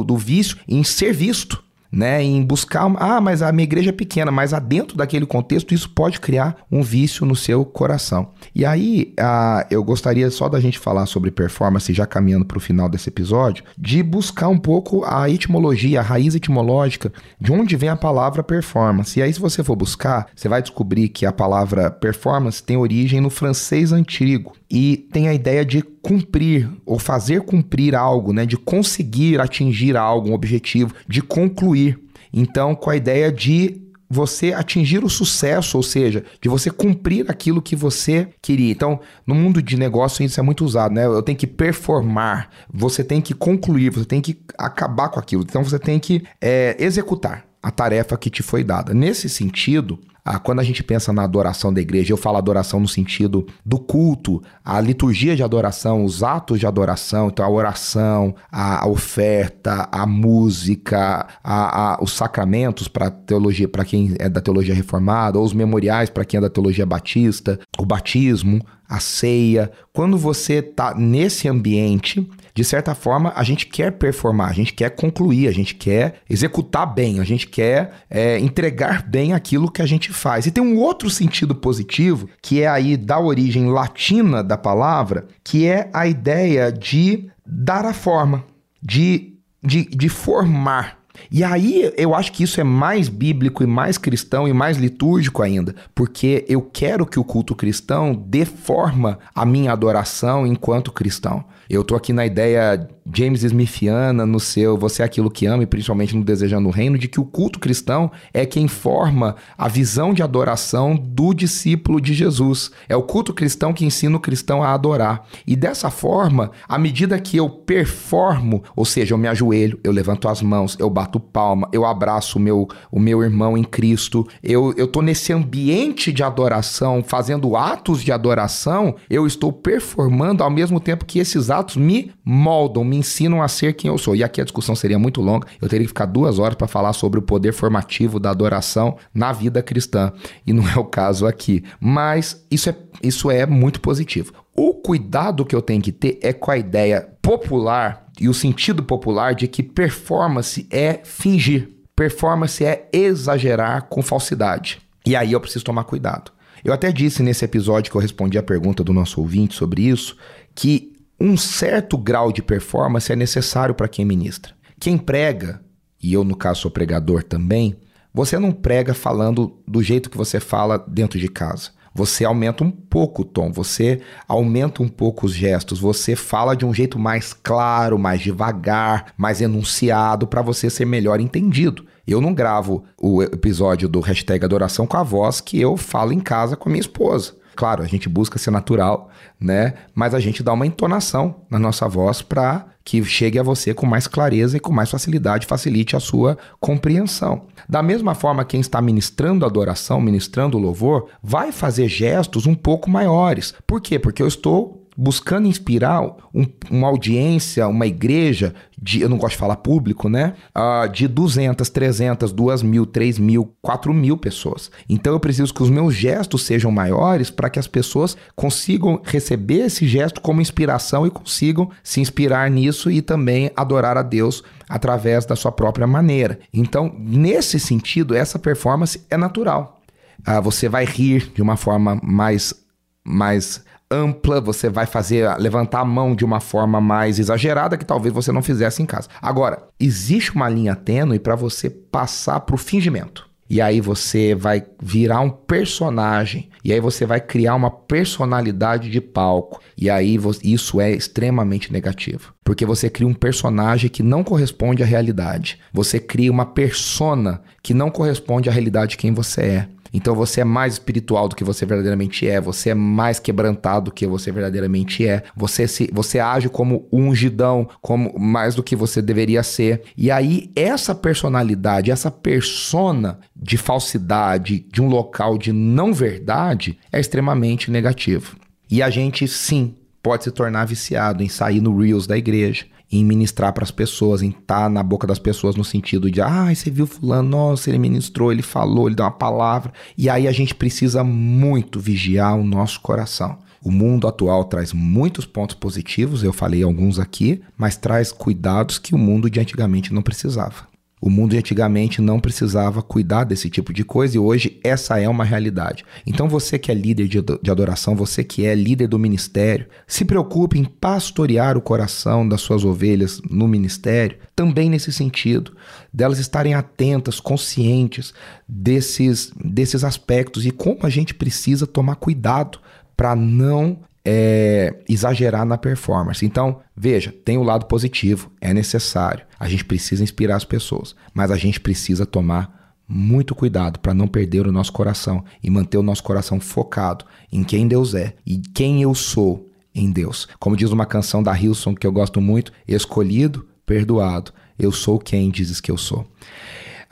do 0.04 0.16
vício 0.16 0.56
em 0.66 0.82
ser 0.82 1.12
visto 1.12 1.62
né, 1.90 2.22
em 2.22 2.42
buscar, 2.42 2.90
ah, 2.96 3.20
mas 3.20 3.42
a 3.42 3.50
minha 3.50 3.64
igreja 3.64 3.90
é 3.90 3.92
pequena, 3.92 4.30
mas 4.30 4.52
dentro 4.66 4.96
daquele 4.96 5.26
contexto 5.26 5.74
isso 5.74 5.90
pode 5.90 6.20
criar 6.20 6.56
um 6.70 6.82
vício 6.82 7.26
no 7.26 7.34
seu 7.34 7.64
coração. 7.64 8.30
E 8.54 8.64
aí, 8.64 9.12
ah, 9.18 9.66
eu 9.70 9.82
gostaria 9.82 10.30
só 10.30 10.48
da 10.48 10.60
gente 10.60 10.78
falar 10.78 11.06
sobre 11.06 11.30
performance, 11.30 11.92
já 11.92 12.06
caminhando 12.06 12.44
para 12.44 12.58
o 12.58 12.60
final 12.60 12.88
desse 12.88 13.08
episódio, 13.08 13.64
de 13.76 14.02
buscar 14.02 14.48
um 14.48 14.58
pouco 14.58 15.04
a 15.04 15.28
etimologia, 15.28 16.00
a 16.00 16.02
raiz 16.02 16.34
etimológica, 16.34 17.12
de 17.40 17.52
onde 17.52 17.76
vem 17.76 17.88
a 17.88 17.96
palavra 17.96 18.42
performance. 18.42 19.18
E 19.18 19.22
aí, 19.22 19.32
se 19.32 19.40
você 19.40 19.64
for 19.64 19.76
buscar, 19.76 20.28
você 20.34 20.48
vai 20.48 20.62
descobrir 20.62 21.08
que 21.08 21.26
a 21.26 21.32
palavra 21.32 21.90
performance 21.90 22.62
tem 22.62 22.76
origem 22.76 23.20
no 23.20 23.30
francês 23.30 23.92
antigo 23.92 24.52
e 24.70 24.96
tem 25.12 25.28
a 25.28 25.34
ideia 25.34 25.64
de 25.64 25.82
cumprir 25.82 26.70
ou 26.86 26.98
fazer 26.98 27.40
cumprir 27.42 27.94
algo, 27.94 28.32
né, 28.32 28.46
de 28.46 28.56
conseguir 28.56 29.40
atingir 29.40 29.96
algo, 29.96 30.30
um 30.30 30.32
objetivo, 30.32 30.94
de 31.08 31.20
concluir. 31.20 31.98
Então, 32.32 32.74
com 32.74 32.90
a 32.90 32.96
ideia 32.96 33.32
de 33.32 33.82
você 34.08 34.52
atingir 34.52 35.04
o 35.04 35.08
sucesso, 35.08 35.76
ou 35.76 35.82
seja, 35.82 36.24
de 36.42 36.48
você 36.48 36.68
cumprir 36.68 37.30
aquilo 37.30 37.62
que 37.62 37.76
você 37.76 38.28
queria. 38.42 38.72
Então, 38.72 38.98
no 39.24 39.36
mundo 39.36 39.62
de 39.62 39.76
negócio 39.76 40.24
isso 40.24 40.40
é 40.40 40.42
muito 40.42 40.64
usado, 40.64 40.92
né? 40.92 41.06
Eu 41.06 41.22
tenho 41.22 41.38
que 41.38 41.46
performar, 41.46 42.50
você 42.68 43.04
tem 43.04 43.20
que 43.20 43.32
concluir, 43.32 43.90
você 43.90 44.04
tem 44.04 44.20
que 44.20 44.36
acabar 44.58 45.08
com 45.08 45.20
aquilo. 45.20 45.44
Então, 45.48 45.62
você 45.62 45.78
tem 45.78 46.00
que 46.00 46.24
é, 46.40 46.76
executar 46.80 47.44
a 47.62 47.70
tarefa 47.70 48.16
que 48.16 48.30
te 48.30 48.42
foi 48.42 48.64
dada. 48.64 48.92
Nesse 48.92 49.28
sentido, 49.28 49.98
ah, 50.24 50.38
quando 50.38 50.60
a 50.60 50.62
gente 50.62 50.82
pensa 50.82 51.12
na 51.12 51.22
adoração 51.22 51.72
da 51.72 51.80
igreja, 51.80 52.12
eu 52.12 52.16
falo 52.16 52.36
adoração 52.36 52.80
no 52.80 52.88
sentido 52.88 53.46
do 53.64 53.78
culto, 53.78 54.42
a 54.64 54.80
liturgia 54.80 55.34
de 55.34 55.42
adoração, 55.42 56.04
os 56.04 56.22
atos 56.22 56.60
de 56.60 56.66
adoração, 56.66 57.28
então 57.28 57.44
a 57.44 57.48
oração, 57.48 58.34
a, 58.50 58.84
a 58.84 58.88
oferta, 58.88 59.88
a 59.90 60.06
música, 60.06 61.26
a, 61.42 61.94
a, 61.94 62.02
os 62.02 62.12
sacramentos 62.12 62.88
para 62.88 63.10
teologia, 63.10 63.68
para 63.68 63.84
quem 63.84 64.14
é 64.18 64.28
da 64.28 64.40
teologia 64.40 64.74
reformada, 64.74 65.38
ou 65.38 65.44
os 65.44 65.52
memoriais 65.52 66.10
para 66.10 66.24
quem 66.24 66.38
é 66.38 66.40
da 66.40 66.50
teologia 66.50 66.86
batista, 66.86 67.58
o 67.78 67.84
batismo, 67.84 68.60
a 68.90 68.98
ceia. 68.98 69.70
Quando 69.92 70.18
você 70.18 70.54
está 70.54 70.92
nesse 70.94 71.48
ambiente, 71.48 72.28
de 72.52 72.64
certa 72.64 72.92
forma, 72.92 73.32
a 73.36 73.44
gente 73.44 73.66
quer 73.66 73.92
performar, 73.92 74.50
a 74.50 74.52
gente 74.52 74.74
quer 74.74 74.90
concluir, 74.90 75.46
a 75.46 75.52
gente 75.52 75.76
quer 75.76 76.16
executar 76.28 76.92
bem, 76.92 77.20
a 77.20 77.24
gente 77.24 77.46
quer 77.46 77.92
é, 78.10 78.38
entregar 78.40 79.02
bem 79.06 79.32
aquilo 79.32 79.70
que 79.70 79.80
a 79.80 79.86
gente 79.86 80.12
faz. 80.12 80.46
E 80.46 80.50
tem 80.50 80.62
um 80.62 80.76
outro 80.76 81.08
sentido 81.08 81.54
positivo, 81.54 82.28
que 82.42 82.60
é 82.60 82.68
aí 82.68 82.96
da 82.96 83.20
origem 83.20 83.70
latina 83.70 84.42
da 84.42 84.58
palavra, 84.58 85.28
que 85.44 85.66
é 85.66 85.88
a 85.92 86.08
ideia 86.08 86.72
de 86.72 87.30
dar 87.46 87.86
a 87.86 87.94
forma, 87.94 88.44
de, 88.82 89.34
de, 89.62 89.84
de 89.84 90.08
formar. 90.08 90.99
E 91.30 91.42
aí 91.42 91.92
eu 91.96 92.14
acho 92.14 92.32
que 92.32 92.44
isso 92.44 92.60
é 92.60 92.64
mais 92.64 93.08
bíblico 93.08 93.62
e 93.62 93.66
mais 93.66 93.98
cristão 93.98 94.46
e 94.46 94.52
mais 94.52 94.76
litúrgico 94.76 95.42
ainda, 95.42 95.74
porque 95.94 96.44
eu 96.48 96.62
quero 96.62 97.06
que 97.06 97.18
o 97.18 97.24
culto 97.24 97.54
cristão 97.54 98.14
dê 98.14 98.44
forma 98.44 99.18
minha 99.44 99.72
adoração 99.72 100.46
enquanto 100.46 100.92
cristão. 100.92 101.44
Eu 101.70 101.84
tô 101.84 101.94
aqui 101.94 102.12
na 102.12 102.26
ideia 102.26 102.88
James 103.14 103.42
Smithiana 103.42 104.26
no 104.26 104.40
seu 104.40 104.76
Você 104.76 105.02
é 105.02 105.04
aquilo 105.04 105.30
que 105.30 105.46
ama 105.46 105.62
e 105.62 105.66
principalmente 105.66 106.16
no 106.16 106.24
Desejando 106.24 106.68
o 106.68 106.72
Reino, 106.72 106.98
de 106.98 107.06
que 107.06 107.20
o 107.20 107.24
culto 107.24 107.60
cristão 107.60 108.10
é 108.34 108.44
quem 108.44 108.66
forma 108.66 109.36
a 109.56 109.68
visão 109.68 110.12
de 110.12 110.20
adoração 110.20 110.96
do 110.96 111.32
discípulo 111.32 112.00
de 112.00 112.12
Jesus. 112.12 112.72
É 112.88 112.96
o 112.96 113.02
culto 113.02 113.32
cristão 113.32 113.72
que 113.72 113.84
ensina 113.84 114.16
o 114.16 114.20
cristão 114.20 114.64
a 114.64 114.72
adorar. 114.72 115.26
E 115.46 115.54
dessa 115.54 115.90
forma, 115.90 116.50
à 116.68 116.76
medida 116.76 117.20
que 117.20 117.36
eu 117.36 117.48
performo, 117.48 118.64
ou 118.74 118.84
seja, 118.84 119.14
eu 119.14 119.18
me 119.18 119.28
ajoelho, 119.28 119.78
eu 119.84 119.92
levanto 119.92 120.28
as 120.28 120.42
mãos, 120.42 120.76
eu 120.78 120.90
bato 120.90 121.20
palma, 121.20 121.68
eu 121.72 121.84
abraço 121.84 122.38
o 122.38 122.40
meu, 122.40 122.68
o 122.90 122.98
meu 122.98 123.22
irmão 123.22 123.56
em 123.56 123.64
Cristo, 123.64 124.26
eu, 124.42 124.74
eu 124.76 124.88
tô 124.88 125.02
nesse 125.02 125.32
ambiente 125.32 126.12
de 126.12 126.24
adoração, 126.24 127.02
fazendo 127.06 127.56
atos 127.56 128.02
de 128.02 128.10
adoração, 128.10 128.96
eu 129.08 129.24
estou 129.24 129.52
performando 129.52 130.42
ao 130.42 130.50
mesmo 130.50 130.80
tempo 130.80 131.04
que 131.04 131.18
esses 131.18 131.48
atos 131.50 131.59
me 131.76 132.12
moldam, 132.24 132.84
me 132.84 132.96
ensinam 132.96 133.42
a 133.42 133.48
ser 133.48 133.74
quem 133.74 133.88
eu 133.88 133.98
sou. 133.98 134.14
E 134.16 134.24
aqui 134.24 134.40
a 134.40 134.44
discussão 134.44 134.74
seria 134.74 134.98
muito 134.98 135.20
longa, 135.20 135.46
eu 135.60 135.68
teria 135.68 135.84
que 135.84 135.90
ficar 135.90 136.06
duas 136.06 136.38
horas 136.38 136.56
para 136.56 136.66
falar 136.66 136.92
sobre 136.92 137.18
o 137.18 137.22
poder 137.22 137.52
formativo 137.52 138.18
da 138.18 138.30
adoração 138.30 138.96
na 139.14 139.32
vida 139.32 139.62
cristã. 139.62 140.12
E 140.46 140.52
não 140.52 140.68
é 140.68 140.78
o 140.78 140.84
caso 140.84 141.26
aqui. 141.26 141.62
Mas 141.78 142.44
isso 142.50 142.70
é, 142.70 142.76
isso 143.02 143.30
é 143.30 143.46
muito 143.46 143.80
positivo. 143.80 144.32
O 144.56 144.74
cuidado 144.74 145.44
que 145.44 145.54
eu 145.54 145.62
tenho 145.62 145.80
que 145.80 145.92
ter 145.92 146.18
é 146.22 146.32
com 146.32 146.50
a 146.50 146.58
ideia 146.58 147.08
popular 147.22 148.06
e 148.20 148.28
o 148.28 148.34
sentido 148.34 148.82
popular 148.82 149.34
de 149.34 149.48
que 149.48 149.62
performance 149.62 150.66
é 150.70 151.00
fingir, 151.04 151.70
performance 151.96 152.62
é 152.64 152.88
exagerar 152.92 153.86
com 153.88 154.02
falsidade. 154.02 154.80
E 155.06 155.16
aí 155.16 155.32
eu 155.32 155.40
preciso 155.40 155.64
tomar 155.64 155.84
cuidado. 155.84 156.30
Eu 156.62 156.74
até 156.74 156.92
disse 156.92 157.22
nesse 157.22 157.44
episódio 157.44 157.90
que 157.90 157.96
eu 157.96 158.00
respondi 158.00 158.36
a 158.36 158.42
pergunta 158.42 158.84
do 158.84 158.92
nosso 158.92 159.20
ouvinte 159.20 159.54
sobre 159.54 159.82
isso, 159.82 160.16
que 160.54 160.89
um 161.20 161.36
certo 161.36 161.98
grau 161.98 162.32
de 162.32 162.42
performance 162.42 163.12
é 163.12 163.16
necessário 163.16 163.74
para 163.74 163.88
quem 163.88 164.04
ministra. 164.04 164.54
Quem 164.80 164.96
prega, 164.96 165.60
e 166.02 166.14
eu 166.14 166.24
no 166.24 166.34
caso 166.34 166.62
sou 166.62 166.70
pregador 166.70 167.22
também, 167.22 167.76
você 168.12 168.38
não 168.38 168.50
prega 168.50 168.94
falando 168.94 169.60
do 169.68 169.82
jeito 169.82 170.08
que 170.08 170.16
você 170.16 170.40
fala 170.40 170.78
dentro 170.78 171.18
de 171.18 171.28
casa. 171.28 171.70
Você 171.94 172.24
aumenta 172.24 172.64
um 172.64 172.70
pouco 172.70 173.22
o 173.22 173.24
tom, 173.24 173.52
você 173.52 174.00
aumenta 174.26 174.82
um 174.82 174.88
pouco 174.88 175.26
os 175.26 175.34
gestos, 175.34 175.80
você 175.80 176.16
fala 176.16 176.56
de 176.56 176.64
um 176.64 176.72
jeito 176.72 176.98
mais 176.98 177.32
claro, 177.32 177.98
mais 177.98 178.20
devagar, 178.20 179.12
mais 179.16 179.40
enunciado 179.40 180.26
para 180.26 180.40
você 180.40 180.70
ser 180.70 180.86
melhor 180.86 181.20
entendido. 181.20 181.84
Eu 182.06 182.20
não 182.20 182.32
gravo 182.32 182.84
o 182.96 183.22
episódio 183.22 183.88
do 183.88 184.00
hashtag 184.00 184.44
adoração 184.44 184.86
com 184.86 184.96
a 184.96 185.02
voz 185.02 185.40
que 185.40 185.60
eu 185.60 185.76
falo 185.76 186.12
em 186.12 186.20
casa 186.20 186.56
com 186.56 186.68
a 186.68 186.72
minha 186.72 186.80
esposa. 186.80 187.34
Claro, 187.54 187.82
a 187.82 187.86
gente 187.86 188.08
busca 188.08 188.38
ser 188.38 188.50
natural, 188.50 189.10
né? 189.38 189.74
Mas 189.94 190.14
a 190.14 190.20
gente 190.20 190.42
dá 190.42 190.52
uma 190.52 190.66
entonação 190.66 191.42
na 191.50 191.58
nossa 191.58 191.88
voz 191.88 192.22
para 192.22 192.66
que 192.84 193.04
chegue 193.04 193.38
a 193.38 193.42
você 193.42 193.74
com 193.74 193.86
mais 193.86 194.06
clareza 194.06 194.56
e 194.56 194.60
com 194.60 194.72
mais 194.72 194.90
facilidade, 194.90 195.46
facilite 195.46 195.94
a 195.94 196.00
sua 196.00 196.38
compreensão. 196.58 197.46
Da 197.68 197.82
mesma 197.82 198.14
forma, 198.14 198.44
quem 198.44 198.60
está 198.60 198.80
ministrando 198.80 199.44
adoração, 199.44 200.00
ministrando 200.00 200.58
louvor, 200.58 201.08
vai 201.22 201.52
fazer 201.52 201.88
gestos 201.88 202.46
um 202.46 202.54
pouco 202.54 202.90
maiores. 202.90 203.54
Por 203.66 203.80
quê? 203.80 203.98
Porque 203.98 204.22
eu 204.22 204.26
estou 204.26 204.79
buscando 205.00 205.48
inspirar 205.48 206.02
um, 206.34 206.44
uma 206.70 206.86
audiência, 206.86 207.66
uma 207.66 207.86
igreja, 207.86 208.54
de, 208.78 209.00
eu 209.00 209.08
não 209.08 209.16
gosto 209.16 209.32
de 209.32 209.38
falar 209.38 209.56
público, 209.56 210.10
né? 210.10 210.34
Uh, 210.54 210.86
de 210.90 211.08
200, 211.08 211.70
300, 211.70 212.30
2 212.32 212.62
mil, 212.62 212.84
3 212.84 213.18
mil, 213.18 213.54
4 213.62 213.94
mil 213.94 214.18
pessoas. 214.18 214.70
Então 214.86 215.14
eu 215.14 215.18
preciso 215.18 215.54
que 215.54 215.62
os 215.62 215.70
meus 215.70 215.94
gestos 215.94 216.42
sejam 216.42 216.70
maiores 216.70 217.30
para 217.30 217.48
que 217.48 217.58
as 217.58 217.66
pessoas 217.66 218.14
consigam 218.36 219.00
receber 219.02 219.64
esse 219.64 219.88
gesto 219.88 220.20
como 220.20 220.42
inspiração 220.42 221.06
e 221.06 221.10
consigam 221.10 221.70
se 221.82 222.02
inspirar 222.02 222.50
nisso 222.50 222.90
e 222.90 223.00
também 223.00 223.50
adorar 223.56 223.96
a 223.96 224.02
Deus 224.02 224.44
através 224.68 225.24
da 225.24 225.34
sua 225.34 225.50
própria 225.50 225.86
maneira. 225.86 226.38
Então, 226.52 226.94
nesse 226.98 227.58
sentido, 227.58 228.14
essa 228.14 228.38
performance 228.38 229.02
é 229.08 229.16
natural. 229.16 229.80
Uh, 230.28 230.42
você 230.42 230.68
vai 230.68 230.84
rir 230.84 231.32
de 231.34 231.40
uma 231.40 231.56
forma 231.56 231.98
mais 232.02 232.54
mais 233.02 233.64
ampla, 233.90 234.40
você 234.40 234.68
vai 234.68 234.86
fazer 234.86 235.28
levantar 235.38 235.80
a 235.80 235.84
mão 235.84 236.14
de 236.14 236.24
uma 236.24 236.40
forma 236.40 236.80
mais 236.80 237.18
exagerada 237.18 237.76
que 237.76 237.84
talvez 237.84 238.14
você 238.14 238.30
não 238.30 238.42
fizesse 238.42 238.82
em 238.82 238.86
casa. 238.86 239.08
Agora, 239.20 239.64
existe 239.78 240.32
uma 240.34 240.48
linha 240.48 240.76
tênue 240.76 241.18
para 241.18 241.34
você 241.34 241.68
passar 241.68 242.40
para 242.40 242.54
o 242.54 242.58
fingimento. 242.58 243.28
E 243.50 243.60
aí 243.60 243.80
você 243.80 244.32
vai 244.32 244.64
virar 244.80 245.18
um 245.20 245.28
personagem. 245.28 246.48
E 246.64 246.72
aí 246.72 246.78
você 246.78 247.04
vai 247.04 247.20
criar 247.20 247.56
uma 247.56 247.68
personalidade 247.68 248.88
de 248.88 249.00
palco. 249.00 249.60
E 249.76 249.90
aí 249.90 250.16
isso 250.44 250.80
é 250.80 250.92
extremamente 250.92 251.72
negativo. 251.72 252.32
Porque 252.44 252.64
você 252.64 252.88
cria 252.88 253.08
um 253.08 253.14
personagem 253.14 253.90
que 253.90 254.04
não 254.04 254.22
corresponde 254.22 254.84
à 254.84 254.86
realidade. 254.86 255.58
Você 255.72 255.98
cria 255.98 256.30
uma 256.30 256.46
persona 256.46 257.42
que 257.60 257.74
não 257.74 257.90
corresponde 257.90 258.48
à 258.48 258.52
realidade 258.52 258.92
de 258.92 258.98
quem 258.98 259.12
você 259.12 259.42
é. 259.42 259.68
Então 259.92 260.14
você 260.14 260.40
é 260.40 260.44
mais 260.44 260.74
espiritual 260.74 261.28
do 261.28 261.36
que 261.36 261.44
você 261.44 261.66
verdadeiramente 261.66 262.28
é, 262.28 262.40
você 262.40 262.70
é 262.70 262.74
mais 262.74 263.18
quebrantado 263.18 263.86
do 263.86 263.92
que 263.92 264.06
você 264.06 264.30
verdadeiramente 264.30 265.06
é, 265.06 265.24
você 265.36 265.66
se 265.66 265.90
você 265.92 266.18
age 266.18 266.48
como 266.48 266.86
ungidão, 266.92 267.68
como 267.80 268.18
mais 268.18 268.54
do 268.54 268.62
que 268.62 268.76
você 268.76 269.02
deveria 269.02 269.42
ser. 269.42 269.82
E 269.96 270.10
aí 270.10 270.50
essa 270.54 270.94
personalidade, 270.94 271.90
essa 271.90 272.10
persona 272.10 273.18
de 273.34 273.56
falsidade, 273.56 274.66
de 274.70 274.80
um 274.80 274.88
local 274.88 275.36
de 275.36 275.52
não 275.52 275.92
verdade 275.92 276.78
é 276.92 277.00
extremamente 277.00 277.70
negativo. 277.70 278.36
E 278.70 278.82
a 278.82 278.90
gente 278.90 279.26
sim 279.26 279.74
pode 280.02 280.24
se 280.24 280.30
tornar 280.30 280.64
viciado 280.64 281.22
em 281.22 281.28
sair 281.28 281.60
no 281.60 281.76
reels 281.76 282.06
da 282.06 282.16
igreja, 282.16 282.66
em 282.90 283.04
ministrar 283.04 283.52
para 283.52 283.62
as 283.62 283.70
pessoas, 283.70 284.22
em 284.22 284.30
estar 284.30 284.62
tá 284.62 284.68
na 284.68 284.82
boca 284.82 285.06
das 285.06 285.18
pessoas 285.18 285.54
no 285.54 285.64
sentido 285.64 286.10
de, 286.10 286.20
ah, 286.20 286.52
você 286.52 286.70
viu 286.70 286.86
fulano, 286.86 287.28
nossa, 287.28 287.70
ele 287.70 287.78
ministrou, 287.78 288.32
ele 288.32 288.42
falou, 288.42 288.88
ele 288.88 288.96
deu 288.96 289.04
uma 289.04 289.10
palavra. 289.10 289.72
E 289.96 290.10
aí 290.10 290.26
a 290.26 290.32
gente 290.32 290.54
precisa 290.54 291.04
muito 291.04 291.78
vigiar 291.78 292.36
o 292.36 292.44
nosso 292.44 292.80
coração. 292.80 293.38
O 293.62 293.70
mundo 293.70 294.08
atual 294.08 294.44
traz 294.44 294.72
muitos 294.72 295.26
pontos 295.26 295.54
positivos, 295.54 296.24
eu 296.24 296.32
falei 296.32 296.62
alguns 296.62 296.98
aqui, 296.98 297.42
mas 297.56 297.76
traz 297.76 298.10
cuidados 298.10 298.78
que 298.78 298.94
o 298.94 298.98
mundo 298.98 299.28
de 299.28 299.38
antigamente 299.38 299.92
não 299.92 300.02
precisava. 300.02 300.69
O 301.00 301.08
mundo 301.08 301.30
de 301.30 301.38
antigamente 301.38 302.02
não 302.02 302.20
precisava 302.20 302.82
cuidar 302.82 303.24
desse 303.24 303.48
tipo 303.48 303.72
de 303.72 303.82
coisa 303.84 304.16
e 304.16 304.18
hoje 304.18 304.60
essa 304.62 305.00
é 305.00 305.08
uma 305.08 305.24
realidade. 305.24 305.84
Então 306.06 306.28
você 306.28 306.58
que 306.58 306.70
é 306.70 306.74
líder 306.74 307.08
de 307.08 307.50
adoração, 307.50 307.96
você 307.96 308.22
que 308.22 308.44
é 308.44 308.54
líder 308.54 308.86
do 308.86 308.98
ministério, 308.98 309.66
se 309.86 310.04
preocupe 310.04 310.58
em 310.58 310.64
pastorear 310.64 311.56
o 311.56 311.62
coração 311.62 312.28
das 312.28 312.42
suas 312.42 312.64
ovelhas 312.64 313.20
no 313.30 313.48
ministério, 313.48 314.18
também 314.36 314.68
nesse 314.68 314.92
sentido, 314.92 315.56
delas 315.92 316.18
estarem 316.18 316.52
atentas, 316.52 317.18
conscientes 317.18 318.12
desses, 318.46 319.32
desses 319.42 319.84
aspectos 319.84 320.44
e 320.44 320.50
como 320.50 320.80
a 320.82 320.90
gente 320.90 321.14
precisa 321.14 321.66
tomar 321.66 321.96
cuidado 321.96 322.58
para 322.94 323.16
não 323.16 323.78
é, 324.12 324.74
exagerar 324.88 325.46
na 325.46 325.56
performance. 325.56 326.26
Então, 326.26 326.58
veja, 326.76 327.14
tem 327.24 327.38
o 327.38 327.44
lado 327.44 327.66
positivo, 327.66 328.28
é 328.40 328.52
necessário. 328.52 329.24
A 329.38 329.48
gente 329.48 329.64
precisa 329.64 330.02
inspirar 330.02 330.34
as 330.34 330.44
pessoas, 330.44 330.96
mas 331.14 331.30
a 331.30 331.36
gente 331.36 331.60
precisa 331.60 332.04
tomar 332.04 332.74
muito 332.88 333.36
cuidado 333.36 333.78
para 333.78 333.94
não 333.94 334.08
perder 334.08 334.48
o 334.48 334.52
nosso 334.52 334.72
coração 334.72 335.24
e 335.40 335.48
manter 335.48 335.78
o 335.78 335.82
nosso 335.82 336.02
coração 336.02 336.40
focado 336.40 337.04
em 337.30 337.44
quem 337.44 337.68
Deus 337.68 337.94
é 337.94 338.14
e 338.26 338.38
quem 338.38 338.82
eu 338.82 338.96
sou 338.96 339.48
em 339.72 339.92
Deus. 339.92 340.26
Como 340.40 340.56
diz 340.56 340.72
uma 340.72 340.86
canção 340.86 341.22
da 341.22 341.32
Hilson 341.32 341.72
que 341.72 341.86
eu 341.86 341.92
gosto 341.92 342.20
muito, 342.20 342.52
escolhido, 342.66 343.46
perdoado, 343.64 344.32
eu 344.58 344.72
sou 344.72 344.98
quem 344.98 345.30
dizes 345.30 345.60
que 345.60 345.70
eu 345.70 345.76
sou. 345.76 346.04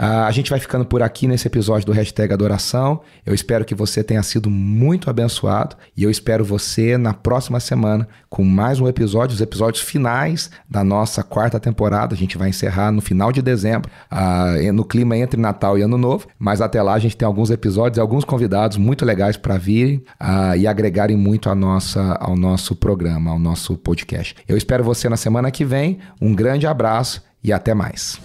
Uh, 0.01 0.23
a 0.27 0.31
gente 0.31 0.49
vai 0.49 0.61
ficando 0.61 0.85
por 0.85 1.03
aqui 1.03 1.27
nesse 1.27 1.49
episódio 1.49 1.87
do 1.87 1.93
Hashtag 1.93 2.33
Adoração. 2.33 3.01
Eu 3.27 3.35
espero 3.35 3.65
que 3.65 3.75
você 3.75 4.05
tenha 4.05 4.23
sido 4.23 4.49
muito 4.49 5.11
abençoado 5.11 5.75
e 5.97 6.05
eu 6.05 6.11
espero 6.11 6.45
você 6.45 6.97
na 6.97 7.13
próxima 7.13 7.59
semana 7.59 8.07
com 8.31 8.45
mais 8.45 8.79
um 8.79 8.87
episódio, 8.87 9.35
os 9.35 9.41
episódios 9.41 9.83
finais 9.83 10.53
da 10.71 10.85
nossa 10.85 11.25
quarta 11.25 11.59
temporada. 11.59 12.15
A 12.15 12.17
gente 12.17 12.39
vai 12.39 12.51
encerrar 12.51 12.93
no 12.93 13.01
final 13.01 13.33
de 13.33 13.43
dezembro, 13.43 13.91
uh, 14.13 14.73
no 14.73 14.85
clima 14.85 15.17
entre 15.17 15.41
Natal 15.41 15.77
e 15.77 15.83
Ano 15.83 15.99
Novo, 15.99 16.29
mas 16.39 16.61
até 16.61 16.81
lá 16.81 16.95
a 16.95 16.99
gente 17.01 17.17
tem 17.17 17.27
alguns 17.27 17.51
episódios 17.51 17.99
e 17.99 18.01
alguns 18.01 18.25
convidados 18.25 18.77
muito 18.77 19.05
legais 19.05 19.37
para 19.37 19.59
virem 19.59 19.97
uh, 20.23 20.57
e 20.57 20.69
agregarem 20.69 21.17
muito 21.17 21.51
a 21.51 21.57
nossa, 21.57 22.17
ao 22.21 22.37
nosso 22.37 22.77
programa, 22.77 23.33
ao 23.33 23.39
nosso 23.39 23.77
podcast. 23.77 24.37
Eu 24.47 24.57
espero 24.57 24.85
você 24.85 25.09
na 25.09 25.17
semana 25.17 25.51
que 25.51 25.65
vem. 25.65 25.99
Um 26.23 26.37
grande 26.37 26.69
abraço 26.69 27.21
e 27.43 27.53
até 27.53 27.75
mais. 27.75 28.21